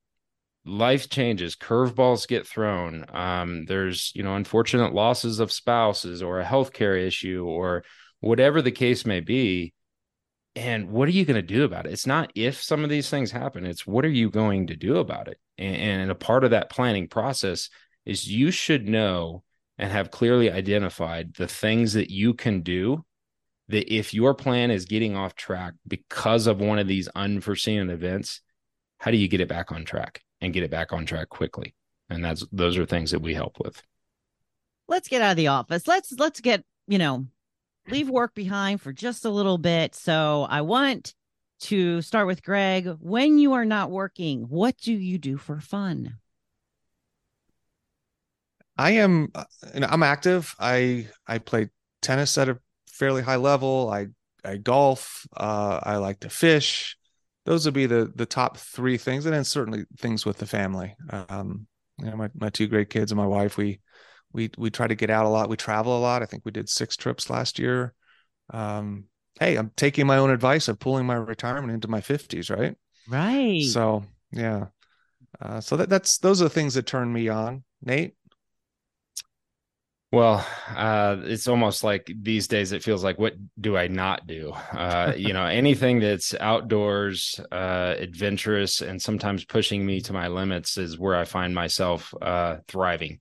Life 0.63 1.09
changes. 1.09 1.55
Curveballs 1.55 2.27
get 2.27 2.47
thrown. 2.47 3.05
Um, 3.11 3.65
there's, 3.65 4.11
you 4.15 4.23
know, 4.23 4.35
unfortunate 4.35 4.93
losses 4.93 5.39
of 5.39 5.51
spouses 5.51 6.23
or 6.23 6.39
a 6.39 6.45
healthcare 6.45 6.97
issue 6.97 7.43
or 7.45 7.83
whatever 8.19 8.61
the 8.61 8.71
case 8.71 9.05
may 9.05 9.19
be. 9.19 9.73
And 10.55 10.89
what 10.89 11.07
are 11.07 11.11
you 11.11 11.25
going 11.25 11.35
to 11.35 11.41
do 11.41 11.63
about 11.63 11.85
it? 11.85 11.93
It's 11.93 12.07
not 12.07 12.31
if 12.35 12.61
some 12.61 12.83
of 12.83 12.89
these 12.89 13.09
things 13.09 13.31
happen, 13.31 13.65
it's 13.65 13.87
what 13.87 14.05
are 14.05 14.09
you 14.09 14.29
going 14.29 14.67
to 14.67 14.75
do 14.75 14.97
about 14.97 15.27
it? 15.27 15.39
And, 15.57 15.75
and 15.75 16.11
a 16.11 16.15
part 16.15 16.43
of 16.43 16.51
that 16.51 16.69
planning 16.69 17.07
process 17.07 17.69
is 18.05 18.29
you 18.29 18.51
should 18.51 18.87
know 18.87 19.43
and 19.77 19.91
have 19.91 20.11
clearly 20.11 20.51
identified 20.51 21.33
the 21.35 21.47
things 21.47 21.93
that 21.93 22.09
you 22.09 22.33
can 22.33 22.61
do 22.61 23.03
that 23.67 23.93
if 23.93 24.13
your 24.13 24.33
plan 24.33 24.69
is 24.71 24.85
getting 24.85 25.15
off 25.15 25.35
track 25.35 25.73
because 25.87 26.47
of 26.47 26.59
one 26.59 26.79
of 26.79 26.87
these 26.87 27.07
unforeseen 27.15 27.89
events 27.89 28.41
how 29.01 29.09
do 29.09 29.17
you 29.17 29.27
get 29.27 29.41
it 29.41 29.47
back 29.47 29.71
on 29.71 29.83
track 29.83 30.21
and 30.41 30.53
get 30.53 30.61
it 30.61 30.69
back 30.69 30.93
on 30.93 31.07
track 31.07 31.29
quickly? 31.29 31.73
And 32.09 32.23
that's 32.23 32.45
those 32.51 32.77
are 32.77 32.85
things 32.85 33.09
that 33.11 33.21
we 33.21 33.33
help 33.33 33.57
with. 33.59 33.81
Let's 34.87 35.07
get 35.07 35.23
out 35.23 35.31
of 35.31 35.37
the 35.37 35.47
office. 35.47 35.87
Let's 35.87 36.11
let's 36.13 36.39
get 36.39 36.63
you 36.87 36.99
know 36.99 37.25
leave 37.89 38.09
work 38.09 38.35
behind 38.35 38.79
for 38.79 38.93
just 38.93 39.25
a 39.25 39.29
little 39.29 39.57
bit. 39.57 39.95
So 39.95 40.45
i 40.49 40.61
want 40.61 41.15
to 41.61 42.01
start 42.03 42.27
with 42.27 42.43
gregg. 42.43 42.87
When 42.99 43.39
you 43.39 43.53
are 43.53 43.65
not 43.65 43.89
working 43.89 44.43
what 44.49 44.77
do 44.77 44.93
you 44.93 45.17
do 45.17 45.37
for 45.37 45.59
fun 45.59 46.17
I 48.81 48.91
am 48.91 49.29
uh, 49.35 49.43
you 49.75 49.81
know, 49.81 49.87
I'm 49.89 50.01
active. 50.01 50.55
I 50.59 51.07
I 51.27 51.37
play 51.37 51.69
tennis 52.01 52.35
at 52.39 52.49
a 52.49 52.57
fairly 52.87 53.21
high 53.21 53.35
level. 53.35 53.91
I 53.93 54.07
I 54.43 54.57
golf. 54.57 55.27
Uh, 55.37 55.79
I 55.83 55.97
like 55.97 56.21
to 56.21 56.29
fish. 56.29 56.97
Those 57.45 57.65
would 57.65 57.75
be 57.75 57.85
the 57.85 58.11
the 58.15 58.25
top 58.25 58.57
three 58.57 58.97
things, 58.97 59.25
and 59.25 59.35
then 59.35 59.43
certainly 59.43 59.85
things 59.99 60.25
with 60.25 60.39
the 60.39 60.47
family. 60.47 60.95
Um, 61.11 61.67
you 61.99 62.09
know, 62.09 62.17
my 62.17 62.29
my 62.33 62.49
two 62.49 62.67
great 62.67 62.89
kids 62.89 63.11
and 63.11 63.17
my 63.17 63.27
wife. 63.27 63.55
We 63.55 63.81
we 64.33 64.49
we 64.57 64.71
try 64.71 64.87
to 64.87 64.95
get 64.95 65.11
out 65.11 65.27
a 65.27 65.29
lot. 65.29 65.47
We 65.49 65.57
travel 65.57 65.95
a 65.95 66.01
lot. 66.01 66.23
I 66.23 66.25
think 66.25 66.43
we 66.43 66.51
did 66.51 66.67
six 66.67 66.97
trips 66.97 67.29
last 67.29 67.59
year. 67.59 67.93
Um, 68.51 69.05
hey, 69.39 69.57
I'm 69.57 69.71
taking 69.75 70.07
my 70.07 70.17
own 70.17 70.31
advice 70.31 70.67
of 70.67 70.79
pulling 70.79 71.05
my 71.05 71.15
retirement 71.15 71.71
into 71.71 71.87
my 71.87 72.01
fifties, 72.01 72.49
right? 72.49 72.75
Right. 73.07 73.61
So 73.61 74.05
yeah. 74.31 74.67
Uh, 75.39 75.61
so 75.61 75.77
that 75.77 75.89
that's 75.89 76.17
those 76.17 76.41
are 76.41 76.45
the 76.45 76.49
things 76.49 76.73
that 76.73 76.87
turn 76.87 77.13
me 77.13 77.29
on. 77.29 77.63
Nate. 77.83 78.15
Well, 80.11 80.45
uh, 80.75 81.17
it's 81.23 81.47
almost 81.47 81.85
like 81.85 82.11
these 82.21 82.47
days 82.47 82.73
it 82.73 82.83
feels 82.83 83.01
like, 83.01 83.17
what 83.17 83.33
do 83.59 83.77
I 83.77 83.87
not 83.87 84.27
do? 84.27 84.51
Uh, 84.51 85.13
you 85.17 85.31
know, 85.31 85.45
anything 85.45 85.99
that's 85.99 86.33
outdoors, 86.33 87.39
uh, 87.51 87.95
adventurous, 87.97 88.81
and 88.81 89.01
sometimes 89.01 89.45
pushing 89.45 89.85
me 89.85 90.01
to 90.01 90.13
my 90.13 90.27
limits 90.27 90.77
is 90.77 90.99
where 90.99 91.15
I 91.15 91.23
find 91.23 91.55
myself 91.55 92.13
uh, 92.21 92.57
thriving. 92.67 93.19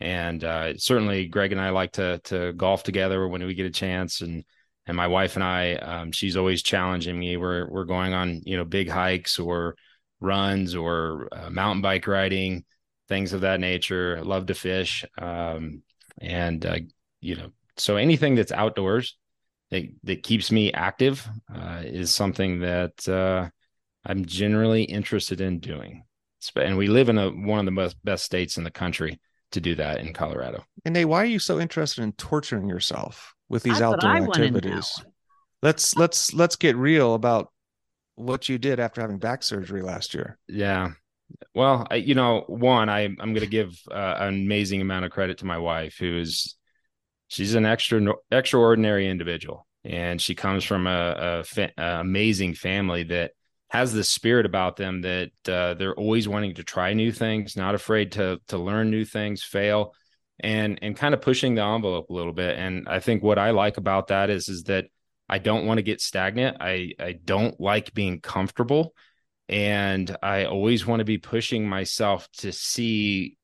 And 0.00 0.44
uh, 0.44 0.76
certainly, 0.78 1.26
Gregg 1.26 1.50
and 1.50 1.60
I 1.60 1.70
like 1.70 1.92
to 1.92 2.20
to 2.24 2.52
golf 2.52 2.84
together 2.84 3.26
when 3.26 3.44
we 3.44 3.54
get 3.54 3.66
a 3.66 3.70
chance, 3.70 4.20
and 4.20 4.44
and 4.86 4.96
my 4.96 5.08
wife 5.08 5.34
and 5.34 5.42
I, 5.42 5.74
um, 5.74 6.12
she's 6.12 6.36
always 6.36 6.62
challenging 6.62 7.18
me. 7.18 7.36
We're 7.36 7.68
we're 7.68 7.84
going 7.84 8.14
on 8.14 8.42
you 8.44 8.56
know 8.56 8.64
big 8.64 8.88
hikes 8.88 9.40
or 9.40 9.74
runs 10.20 10.76
or 10.76 11.28
uh, 11.32 11.50
mountain 11.50 11.82
bike 11.82 12.06
riding, 12.06 12.64
things 13.08 13.32
of 13.32 13.40
that 13.40 13.58
nature. 13.58 14.16
I 14.18 14.22
love 14.22 14.46
to 14.46 14.54
fish, 14.54 15.04
um, 15.20 15.82
and 16.20 16.64
uh, 16.64 16.78
you 17.20 17.36
know, 17.36 17.50
so 17.76 17.96
anything 17.96 18.34
that's 18.34 18.52
outdoors 18.52 19.16
that 19.70 19.84
that 20.04 20.22
keeps 20.22 20.50
me 20.50 20.72
active 20.72 21.26
uh, 21.54 21.82
is 21.84 22.10
something 22.10 22.60
that 22.60 23.08
uh, 23.08 23.48
I'm 24.04 24.24
generally 24.24 24.84
interested 24.84 25.40
in 25.40 25.60
doing. 25.60 26.04
And 26.56 26.76
we 26.78 26.86
live 26.86 27.08
in 27.08 27.18
a 27.18 27.30
one 27.30 27.58
of 27.58 27.64
the 27.64 27.70
most 27.70 28.02
best 28.04 28.24
states 28.24 28.58
in 28.58 28.64
the 28.64 28.70
country 28.70 29.20
to 29.52 29.60
do 29.60 29.74
that 29.74 29.98
in 29.98 30.12
Colorado. 30.12 30.64
And 30.84 30.94
Nate, 30.94 31.08
why 31.08 31.22
are 31.22 31.26
you 31.26 31.38
so 31.38 31.58
interested 31.58 32.02
in 32.02 32.12
torturing 32.12 32.68
yourself 32.68 33.34
with 33.48 33.62
these 33.62 33.80
That's 33.80 33.94
outdoor 33.94 34.16
activities? 34.16 34.92
Let's 35.62 35.96
let's 35.96 36.32
let's 36.32 36.56
get 36.56 36.76
real 36.76 37.14
about 37.14 37.52
what 38.14 38.48
you 38.48 38.58
did 38.58 38.80
after 38.80 39.00
having 39.00 39.18
back 39.18 39.42
surgery 39.42 39.82
last 39.82 40.14
year. 40.14 40.38
Yeah. 40.48 40.92
Well, 41.54 41.86
I, 41.90 41.96
you 41.96 42.14
know, 42.14 42.44
one, 42.46 42.88
I 42.88 43.00
I'm 43.02 43.16
going 43.16 43.40
to 43.40 43.46
give 43.46 43.78
uh, 43.90 44.16
an 44.18 44.34
amazing 44.34 44.80
amount 44.80 45.04
of 45.04 45.10
credit 45.10 45.38
to 45.38 45.46
my 45.46 45.58
wife, 45.58 45.96
who 45.98 46.18
is 46.18 46.56
she's 47.28 47.54
an 47.54 47.66
extra 47.66 48.00
extraordinary 48.30 49.08
individual, 49.08 49.66
and 49.84 50.20
she 50.20 50.34
comes 50.34 50.64
from 50.64 50.86
a, 50.86 51.14
a, 51.18 51.44
fa- 51.44 51.72
amazing 51.76 52.54
family 52.54 53.04
that 53.04 53.32
has 53.70 53.92
this 53.92 54.08
spirit 54.08 54.46
about 54.46 54.76
them 54.76 55.02
that 55.02 55.30
uh, 55.46 55.74
they're 55.74 55.94
always 55.94 56.26
wanting 56.26 56.54
to 56.54 56.64
try 56.64 56.94
new 56.94 57.12
things, 57.12 57.56
not 57.56 57.74
afraid 57.74 58.12
to 58.12 58.40
to 58.48 58.58
learn 58.58 58.90
new 58.90 59.04
things, 59.04 59.42
fail, 59.42 59.94
and 60.40 60.78
and 60.82 60.96
kind 60.96 61.14
of 61.14 61.20
pushing 61.20 61.54
the 61.54 61.62
envelope 61.62 62.08
a 62.10 62.14
little 62.14 62.32
bit. 62.32 62.58
And 62.58 62.88
I 62.88 63.00
think 63.00 63.22
what 63.22 63.38
I 63.38 63.50
like 63.50 63.76
about 63.76 64.08
that 64.08 64.30
is 64.30 64.48
is 64.48 64.64
that 64.64 64.86
I 65.28 65.38
don't 65.38 65.66
want 65.66 65.78
to 65.78 65.82
get 65.82 66.00
stagnant. 66.00 66.56
I 66.60 66.92
I 66.98 67.12
don't 67.12 67.60
like 67.60 67.92
being 67.92 68.20
comfortable, 68.20 68.94
and 69.48 70.14
I 70.22 70.44
always 70.44 70.86
want 70.86 71.00
to 71.00 71.04
be 71.04 71.18
pushing 71.18 71.68
myself 71.68 72.28
to 72.38 72.52
see 72.52 73.36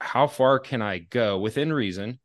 how 0.00 0.26
far 0.26 0.58
can 0.58 0.82
I 0.82 0.98
go 0.98 1.38
within 1.38 1.72
reason 1.72 2.20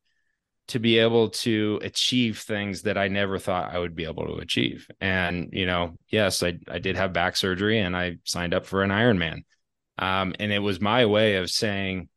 to 0.68 0.80
be 0.80 1.00
able 1.00 1.30
to 1.30 1.80
achieve 1.84 2.40
things 2.40 2.84
that 2.84 2.98
I 2.98 3.08
never 3.08 3.38
thought 3.38 3.74
I 3.74 3.80
would 3.80 3.96
be 3.96 4.06
able 4.06 4.26
to 4.28 4.42
achieve. 4.42 4.88
And, 5.02 5.50
you 5.52 5.66
know, 5.66 5.98
yes, 6.10 6.44
I, 6.44 6.60
I 6.70 6.80
did 6.80 6.96
have 6.96 7.14
back 7.14 7.36
surgery 7.36 7.80
and 7.80 7.96
I 7.96 8.18
signed 8.24 8.54
up 8.54 8.66
for 8.66 8.84
an 8.84 8.90
Ironman. 8.90 9.44
Um, 9.98 10.34
and 10.40 10.52
it 10.52 10.60
was 10.60 10.80
my 10.80 11.06
way 11.06 11.36
of 11.36 11.50
saying, 11.50 12.10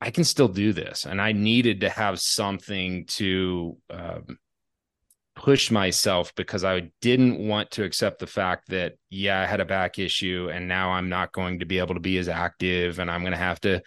I 0.00 0.10
can 0.10 0.24
still 0.24 0.48
do 0.48 0.72
this. 0.72 1.04
And 1.04 1.20
I 1.20 1.32
needed 1.32 1.80
to 1.80 1.90
have 1.90 2.20
something 2.20 3.06
to 3.06 3.76
um, 3.90 4.38
push 5.40 5.70
myself 5.70 6.34
because 6.34 6.64
I 6.64 6.90
didn't 7.00 7.38
want 7.38 7.70
to 7.72 7.84
accept 7.84 8.18
the 8.18 8.26
fact 8.26 8.68
that, 8.68 8.96
yeah, 9.08 9.40
I 9.40 9.46
had 9.46 9.60
a 9.60 9.64
back 9.64 9.98
issue 9.98 10.50
and 10.52 10.68
now 10.68 10.90
I'm 10.90 11.08
not 11.08 11.32
going 11.32 11.60
to 11.60 11.64
be 11.64 11.78
able 11.78 11.94
to 11.94 12.00
be 12.00 12.18
as 12.18 12.28
active 12.28 12.98
and 12.98 13.10
I'm 13.10 13.22
going 13.22 13.32
to 13.32 13.38
have 13.38 13.58
to 13.60 13.80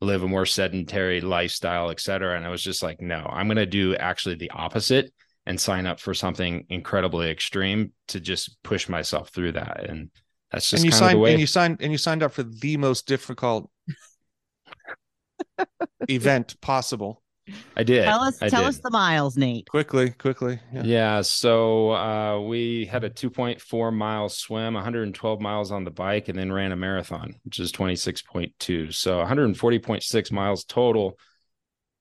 live 0.00 0.22
a 0.22 0.28
more 0.28 0.46
sedentary 0.46 1.20
lifestyle, 1.20 1.90
et 1.90 1.98
cetera. 1.98 2.36
And 2.36 2.46
I 2.46 2.48
was 2.48 2.62
just 2.62 2.80
like, 2.80 3.00
no, 3.00 3.28
I'm 3.28 3.48
going 3.48 3.56
to 3.56 3.66
do 3.66 3.96
actually 3.96 4.36
the 4.36 4.52
opposite 4.52 5.12
and 5.46 5.60
sign 5.60 5.84
up 5.84 5.98
for 5.98 6.14
something 6.14 6.64
incredibly 6.68 7.28
extreme 7.28 7.92
to 8.08 8.20
just 8.20 8.62
push 8.62 8.88
myself 8.88 9.30
through 9.30 9.52
that. 9.52 9.90
And 9.90 10.10
that's 10.52 10.70
just 10.70 10.84
and 10.84 10.92
you 10.92 10.96
signed 10.96 11.26
and 11.26 11.40
you 11.40 11.46
signed 11.48 11.78
and 11.80 11.90
you 11.90 11.98
signed 11.98 12.22
up 12.22 12.32
for 12.32 12.44
the 12.44 12.76
most 12.76 13.08
difficult 13.08 13.68
event 16.08 16.60
possible. 16.60 17.20
I 17.76 17.82
did. 17.82 18.04
Tell 18.04 18.20
us, 18.20 18.40
I 18.42 18.48
tell 18.48 18.62
did. 18.62 18.68
us 18.68 18.78
the 18.78 18.90
miles, 18.90 19.36
Nate. 19.36 19.68
Quickly, 19.68 20.10
quickly. 20.10 20.60
Yeah. 20.72 20.82
yeah 20.84 21.20
so 21.22 21.92
uh, 21.92 22.40
we 22.40 22.86
had 22.86 23.04
a 23.04 23.10
2.4 23.10 23.92
mile 23.92 24.28
swim, 24.28 24.74
112 24.74 25.40
miles 25.40 25.70
on 25.72 25.84
the 25.84 25.90
bike, 25.90 26.28
and 26.28 26.38
then 26.38 26.52
ran 26.52 26.72
a 26.72 26.76
marathon, 26.76 27.34
which 27.44 27.58
is 27.58 27.72
26.2. 27.72 28.92
So 28.92 29.18
140.6 29.18 30.32
miles 30.32 30.64
total, 30.64 31.18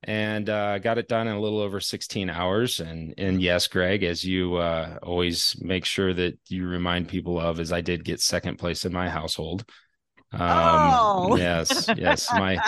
and 0.03 0.49
uh, 0.49 0.79
got 0.79 0.97
it 0.97 1.07
done 1.07 1.27
in 1.27 1.35
a 1.35 1.41
little 1.41 1.59
over 1.59 1.79
16 1.79 2.29
hours. 2.29 2.79
And 2.79 3.13
and 3.17 3.41
yes, 3.41 3.67
Gregg, 3.67 4.03
as 4.03 4.23
you 4.23 4.55
uh, 4.55 4.97
always 5.03 5.55
make 5.61 5.85
sure 5.85 6.13
that 6.13 6.39
you 6.47 6.67
remind 6.67 7.07
people 7.07 7.39
of, 7.39 7.59
is 7.59 7.71
I 7.71 7.81
did 7.81 8.03
get 8.03 8.21
second 8.21 8.57
place 8.57 8.85
in 8.85 8.93
my 8.93 9.09
household. 9.09 9.65
Um, 10.31 10.41
oh. 10.41 11.35
yes, 11.37 11.89
yes, 11.97 12.31
my 12.31 12.59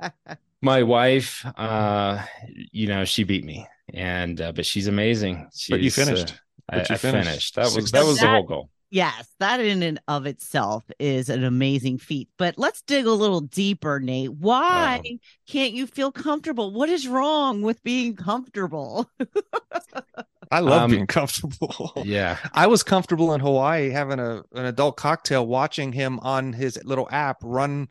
my 0.64 0.82
wife, 0.82 1.44
uh, 1.56 2.22
you 2.48 2.86
know, 2.86 3.04
she 3.04 3.24
beat 3.24 3.44
me, 3.44 3.66
and 3.92 4.40
uh, 4.40 4.52
but 4.52 4.66
she's 4.66 4.86
amazing. 4.86 5.48
She's, 5.54 5.70
but 5.70 5.80
you 5.80 5.90
finished. 5.90 6.34
Uh, 6.72 6.76
I, 6.76 6.78
you 6.78 6.96
finished. 6.96 7.28
finished. 7.28 7.54
That 7.56 7.72
was 7.74 7.90
that 7.92 8.04
was 8.04 8.18
that, 8.18 8.26
the 8.26 8.30
whole 8.30 8.42
goal. 8.42 8.70
Yes, 8.90 9.28
that 9.40 9.58
in 9.58 9.82
and 9.82 10.00
of 10.06 10.24
itself 10.24 10.84
is 11.00 11.28
an 11.28 11.42
amazing 11.42 11.98
feat. 11.98 12.28
But 12.38 12.54
let's 12.58 12.80
dig 12.82 13.06
a 13.06 13.10
little 13.10 13.40
deeper, 13.40 13.98
Nate. 13.98 14.32
Why 14.32 15.02
oh. 15.04 15.16
can't 15.48 15.72
you 15.72 15.88
feel 15.88 16.12
comfortable? 16.12 16.72
What 16.72 16.88
is 16.88 17.08
wrong 17.08 17.62
with 17.62 17.82
being 17.82 18.14
comfortable? 18.14 19.10
I 20.52 20.60
love 20.60 20.82
um, 20.82 20.90
being 20.92 21.06
comfortable. 21.08 21.92
Yeah. 22.04 22.38
I 22.52 22.68
was 22.68 22.84
comfortable 22.84 23.34
in 23.34 23.40
Hawaii 23.40 23.90
having 23.90 24.20
a 24.20 24.44
an 24.52 24.66
adult 24.66 24.96
cocktail 24.96 25.44
watching 25.44 25.92
him 25.92 26.20
on 26.20 26.52
his 26.52 26.78
little 26.84 27.08
app 27.10 27.38
run 27.42 27.88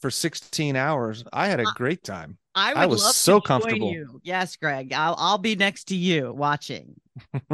for 0.00 0.10
16 0.10 0.76
hours. 0.76 1.24
I 1.32 1.48
had 1.48 1.60
a 1.60 1.66
great 1.76 2.02
time. 2.02 2.38
I, 2.54 2.72
I 2.72 2.86
was 2.86 3.14
so 3.14 3.40
comfortable. 3.40 3.92
You. 3.92 4.20
Yes, 4.24 4.56
Gregg. 4.56 4.92
I'll 4.92 5.14
I'll 5.18 5.38
be 5.38 5.54
next 5.54 5.84
to 5.84 5.96
you 5.96 6.32
watching. 6.32 7.00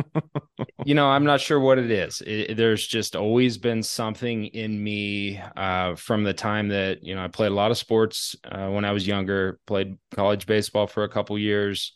you 0.84 0.94
know, 0.94 1.06
I'm 1.06 1.24
not 1.24 1.40
sure 1.40 1.60
what 1.60 1.78
it 1.78 1.90
is. 1.90 2.22
It, 2.26 2.56
there's 2.56 2.86
just 2.86 3.14
always 3.14 3.58
been 3.58 3.82
something 3.82 4.46
in 4.46 4.82
me 4.82 5.38
uh, 5.56 5.96
from 5.96 6.24
the 6.24 6.32
time 6.32 6.68
that 6.68 7.04
you 7.04 7.14
know 7.14 7.22
I 7.22 7.28
played 7.28 7.52
a 7.52 7.54
lot 7.54 7.70
of 7.70 7.78
sports 7.78 8.36
uh, 8.44 8.68
when 8.68 8.84
I 8.86 8.92
was 8.92 9.06
younger. 9.06 9.58
Played 9.66 9.98
college 10.14 10.46
baseball 10.46 10.86
for 10.86 11.04
a 11.04 11.10
couple 11.10 11.38
years, 11.38 11.94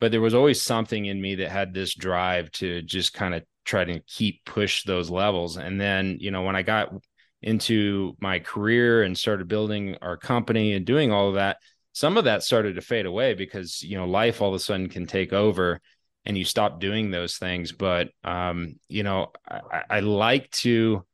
but 0.00 0.10
there 0.10 0.22
was 0.22 0.34
always 0.34 0.62
something 0.62 1.04
in 1.04 1.20
me 1.20 1.34
that 1.36 1.50
had 1.50 1.74
this 1.74 1.94
drive 1.94 2.50
to 2.52 2.80
just 2.80 3.12
kind 3.12 3.34
of 3.34 3.42
try 3.66 3.84
to 3.84 4.00
keep 4.00 4.42
push 4.46 4.84
those 4.84 5.10
levels. 5.10 5.58
And 5.58 5.78
then 5.78 6.16
you 6.18 6.30
know 6.30 6.42
when 6.42 6.56
I 6.56 6.62
got 6.62 6.94
into 7.42 8.16
my 8.20 8.38
career 8.38 9.02
and 9.02 9.16
started 9.16 9.48
building 9.48 9.96
our 10.02 10.16
company 10.16 10.72
and 10.72 10.86
doing 10.86 11.12
all 11.12 11.28
of 11.28 11.34
that 11.34 11.58
some 11.92 12.18
of 12.18 12.24
that 12.24 12.42
started 12.42 12.74
to 12.74 12.82
fade 12.82 13.06
away 13.06 13.32
because 13.32 13.82
you 13.82 13.96
know 13.96 14.06
life 14.06 14.42
all 14.42 14.50
of 14.50 14.54
a 14.54 14.58
sudden 14.58 14.88
can 14.88 15.06
take 15.06 15.32
over 15.32 15.80
and 16.26 16.36
you 16.36 16.44
stop 16.44 16.80
doing 16.80 17.10
those 17.10 17.38
things 17.38 17.72
but 17.72 18.08
um 18.24 18.76
you 18.88 19.02
know 19.02 19.32
i, 19.48 19.82
I 19.88 20.00
like 20.00 20.50
to 20.62 21.04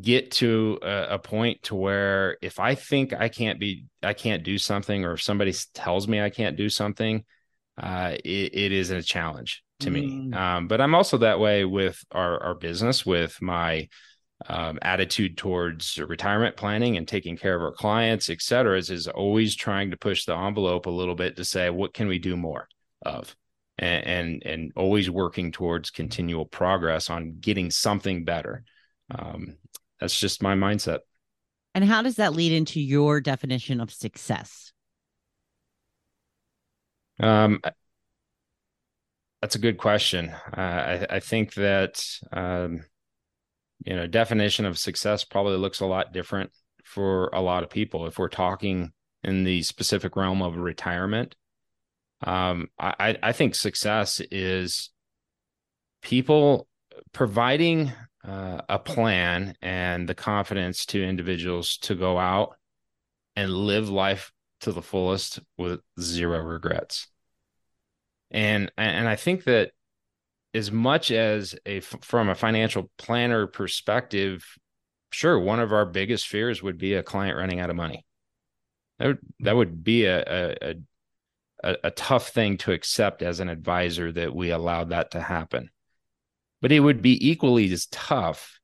get 0.00 0.32
to 0.32 0.80
a, 0.82 1.06
a, 1.10 1.18
point 1.20 1.62
to 1.62 1.76
where 1.76 2.36
if 2.42 2.58
i 2.58 2.74
think 2.74 3.12
i 3.12 3.28
can't 3.28 3.60
be 3.60 3.84
i 4.02 4.12
can't 4.12 4.42
do 4.42 4.58
something 4.58 5.04
or 5.04 5.12
if 5.12 5.22
somebody 5.22 5.54
tells 5.72 6.08
me 6.08 6.20
i 6.20 6.30
can't 6.30 6.56
do 6.56 6.68
something 6.68 7.24
uh 7.80 8.16
it, 8.24 8.54
it 8.54 8.72
is 8.72 8.90
a 8.90 9.00
challenge 9.00 9.62
to 9.78 9.90
mm. 9.90 9.92
me 9.92 10.36
um 10.36 10.66
but 10.66 10.80
i'm 10.80 10.96
also 10.96 11.18
that 11.18 11.38
way 11.38 11.64
with 11.64 12.02
our 12.10 12.42
our 12.42 12.54
business 12.54 13.06
with 13.06 13.40
my 13.40 13.88
um, 14.48 14.78
attitude 14.82 15.36
towards 15.36 15.98
retirement 15.98 16.56
planning 16.56 16.96
and 16.96 17.08
taking 17.08 17.36
care 17.36 17.54
of 17.54 17.62
our 17.62 17.72
clients, 17.72 18.28
et 18.28 18.42
cetera, 18.42 18.76
is, 18.76 18.90
is 18.90 19.08
always 19.08 19.54
trying 19.54 19.90
to 19.90 19.96
push 19.96 20.24
the 20.24 20.36
envelope 20.36 20.86
a 20.86 20.90
little 20.90 21.14
bit 21.14 21.36
to 21.36 21.44
say, 21.44 21.70
what 21.70 21.94
can 21.94 22.08
we 22.08 22.18
do 22.18 22.36
more 22.36 22.68
of? 23.04 23.34
And, 23.78 24.06
and, 24.06 24.42
and 24.44 24.72
always 24.76 25.10
working 25.10 25.50
towards 25.50 25.90
continual 25.90 26.46
progress 26.46 27.10
on 27.10 27.38
getting 27.40 27.70
something 27.70 28.24
better. 28.24 28.64
Um, 29.10 29.56
that's 29.98 30.20
just 30.20 30.42
my 30.42 30.54
mindset. 30.54 31.00
And 31.74 31.84
how 31.84 32.02
does 32.02 32.16
that 32.16 32.34
lead 32.34 32.52
into 32.52 32.80
your 32.80 33.20
definition 33.20 33.80
of 33.80 33.92
success? 33.92 34.72
Um, 37.18 37.60
that's 39.42 39.56
a 39.56 39.60
good 39.60 39.76
question. 39.76 40.30
Uh, 40.56 40.60
I, 40.60 41.06
I 41.10 41.20
think 41.20 41.54
that 41.54 42.04
um, 42.32 42.84
you 43.84 43.94
know 43.96 44.06
definition 44.06 44.64
of 44.64 44.78
success 44.78 45.24
probably 45.24 45.56
looks 45.56 45.80
a 45.80 45.86
lot 45.86 46.12
different 46.12 46.50
for 46.84 47.28
a 47.32 47.40
lot 47.40 47.62
of 47.62 47.70
people. 47.70 48.06
If 48.06 48.18
we're 48.18 48.28
talking 48.28 48.92
in 49.22 49.44
the 49.44 49.62
specific 49.62 50.16
realm 50.16 50.42
of 50.42 50.56
retirement 50.56 51.34
um, 52.24 52.70
I, 52.78 53.18
I 53.22 53.32
think 53.32 53.54
success 53.54 54.20
is 54.30 54.90
people 56.02 56.66
providing 57.12 57.92
uh, 58.26 58.62
a 58.68 58.78
plan 58.78 59.54
and 59.60 60.08
the 60.08 60.14
confidence 60.14 60.86
to 60.86 61.04
individuals 61.04 61.76
to 61.82 61.94
go 61.94 62.18
out 62.18 62.56
and 63.36 63.52
live 63.52 63.90
life 63.90 64.32
to 64.60 64.72
the 64.72 64.80
fullest 64.80 65.40
with 65.58 65.80
zero 66.00 66.38
regrets. 66.40 67.08
And 68.30 68.72
and 68.76 69.06
i 69.06 69.14
think 69.14 69.44
that 69.44 69.70
as 70.54 70.70
much 70.70 71.10
as 71.10 71.56
a 71.66 71.80
from 71.80 72.28
a 72.28 72.34
financial 72.34 72.90
planner 72.96 73.46
perspective, 73.46 74.44
sure, 75.10 75.38
one 75.38 75.58
of 75.58 75.72
our 75.72 75.84
biggest 75.84 76.28
fears 76.28 76.62
would 76.62 76.78
be 76.78 76.94
a 76.94 77.02
client 77.02 77.36
running 77.36 77.60
out 77.60 77.70
of 77.70 77.76
money. 77.76 78.06
That 78.98 79.06
would, 79.08 79.18
that 79.40 79.56
would 79.56 79.82
be 79.82 80.04
a, 80.04 80.22
a, 80.62 80.74
a, 81.64 81.76
a 81.84 81.90
tough 81.90 82.28
thing 82.28 82.58
to 82.58 82.72
accept 82.72 83.22
as 83.22 83.40
an 83.40 83.48
advisor 83.48 84.12
that 84.12 84.34
we 84.34 84.50
allowed 84.50 84.90
that 84.90 85.10
to 85.10 85.20
happen. 85.20 85.70
But 86.62 86.70
it 86.70 86.80
would 86.80 87.02
be 87.02 87.28
equally 87.28 87.70
as 87.72 87.86
tough 87.86 88.60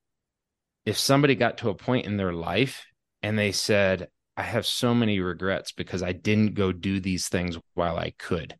if 0.87 0.96
somebody 0.96 1.35
got 1.35 1.59
to 1.59 1.70
a 1.70 1.74
point 1.74 2.07
in 2.07 2.16
their 2.16 2.33
life 2.33 2.87
and 3.22 3.37
they 3.37 3.53
said, 3.53 4.09
I 4.37 4.42
have 4.42 4.64
so 4.64 4.94
many 4.94 5.20
regrets 5.20 5.72
because 5.72 6.03
I 6.03 6.12
didn't 6.12 6.55
go 6.55 6.72
do 6.72 7.00
these 7.00 7.29
things 7.29 7.59
while 7.74 7.98
I 7.98 8.14
could, 8.16 8.57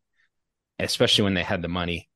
especially 0.77 1.23
when 1.23 1.33
they 1.33 1.43
had 1.43 1.61
the 1.61 1.69
money 1.69 2.09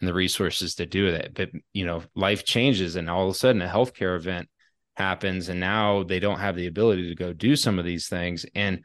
and 0.00 0.08
the 0.08 0.14
resources 0.14 0.74
to 0.76 0.86
do 0.86 1.06
it. 1.06 1.32
But, 1.34 1.50
you 1.72 1.86
know, 1.86 2.02
life 2.14 2.44
changes 2.44 2.96
and 2.96 3.08
all 3.08 3.24
of 3.24 3.30
a 3.30 3.34
sudden 3.34 3.62
a 3.62 3.68
healthcare 3.68 4.16
event 4.16 4.48
happens 4.96 5.48
and 5.48 5.60
now 5.60 6.04
they 6.04 6.20
don't 6.20 6.38
have 6.38 6.56
the 6.56 6.66
ability 6.66 7.08
to 7.08 7.14
go 7.14 7.32
do 7.32 7.56
some 7.56 7.78
of 7.78 7.84
these 7.84 8.08
things. 8.08 8.46
And 8.54 8.84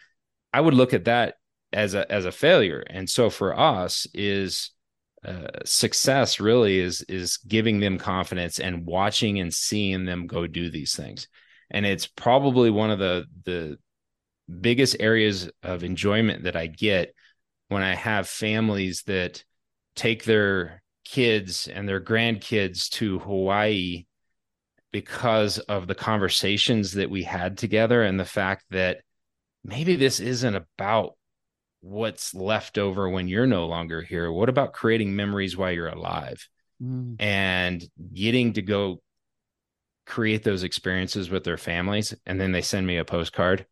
I 0.54 0.62
would 0.62 0.74
look 0.74 0.94
at 0.94 1.06
that 1.06 1.36
as 1.72 1.94
a 1.94 2.12
as 2.12 2.26
a 2.26 2.32
failure. 2.32 2.84
And 2.88 3.10
so 3.10 3.30
for 3.30 3.58
us 3.58 4.08
is 4.14 4.72
uh, 5.24 5.48
success 5.66 6.40
really 6.40 6.80
is 6.80 7.02
is 7.04 7.38
giving 7.38 7.80
them 7.80 7.98
confidence 7.98 8.60
and 8.60 8.86
watching 8.86 9.40
and 9.40 9.54
seeing 9.54 10.06
them 10.06 10.28
go 10.28 10.48
do 10.48 10.70
these 10.70 10.96
things. 10.96 11.28
And 11.70 11.86
it's 11.86 12.08
probably 12.08 12.70
one 12.70 12.90
of 12.90 13.00
the 13.00 13.26
the 13.46 13.78
biggest 14.62 14.96
areas 15.00 15.50
of 15.62 15.84
enjoyment 15.84 16.46
that 16.46 16.56
I 16.56 16.68
get 16.68 17.14
when 17.68 17.84
I 17.84 17.94
have 17.94 18.28
families 18.28 19.04
that 19.04 19.44
take 19.96 20.24
their 20.24 20.82
kids 21.10 21.68
and 21.68 21.88
their 21.88 22.02
grandkids 22.02 22.90
to 22.90 23.20
Hawaii 23.20 24.06
because 24.92 25.60
of 25.60 25.88
the 25.88 25.96
conversations 25.96 26.94
that 26.94 27.10
we 27.10 27.24
had 27.24 27.58
together 27.58 28.04
and 28.04 28.20
the 28.20 28.26
fact 28.26 28.66
that 28.72 29.02
maybe 29.64 29.96
this 29.96 30.20
isn't 30.20 30.56
about 30.56 31.14
what's 31.82 32.34
left 32.34 32.78
over 32.78 33.10
when 33.10 33.28
you're 33.28 33.48
no 33.48 33.68
longer 33.68 34.02
here. 34.02 34.32
What 34.32 34.50
about 34.50 34.74
creating 34.74 35.16
memories 35.16 35.56
while 35.56 35.72
you're 35.72 35.88
alive? 35.88 36.48
Mm. 36.82 37.18
and 37.20 37.84
getting 38.14 38.54
to 38.54 38.62
go 38.62 39.02
create 40.06 40.44
those 40.44 40.64
experiences 40.64 41.30
with 41.30 41.44
their 41.44 41.58
families 41.58 42.16
and 42.26 42.40
then 42.40 42.54
they 42.54 42.62
send 42.62 42.88
me 42.88 42.96
a 42.96 43.04
postcard 43.04 43.66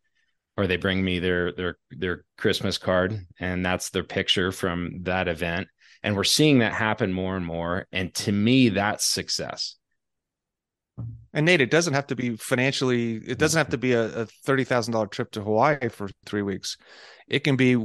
or 0.58 0.66
they 0.66 0.76
bring 0.76 1.02
me 1.02 1.18
their 1.18 1.52
their 1.52 1.78
their 1.90 2.24
christmas 2.36 2.76
card 2.76 3.18
and 3.40 3.64
that's 3.64 3.88
their 3.88 4.04
picture 4.04 4.52
from 4.52 5.04
that 5.04 5.26
event 5.26 5.68
and 6.02 6.16
we're 6.16 6.24
seeing 6.24 6.58
that 6.58 6.72
happen 6.72 7.12
more 7.12 7.36
and 7.36 7.46
more 7.46 7.86
and 7.92 8.14
to 8.14 8.32
me 8.32 8.68
that's 8.68 9.04
success 9.04 9.76
and 11.32 11.46
Nate, 11.46 11.60
it 11.60 11.70
doesn't 11.70 11.94
have 11.94 12.06
to 12.08 12.16
be 12.16 12.36
financially. 12.36 13.16
It 13.16 13.38
doesn't 13.38 13.58
have 13.58 13.68
to 13.68 13.78
be 13.78 13.92
a, 13.92 14.22
a 14.22 14.26
thirty 14.26 14.64
thousand 14.64 14.92
dollar 14.92 15.06
trip 15.06 15.30
to 15.32 15.42
Hawaii 15.42 15.88
for 15.88 16.08
three 16.26 16.42
weeks. 16.42 16.76
It 17.28 17.40
can 17.40 17.56
be 17.56 17.76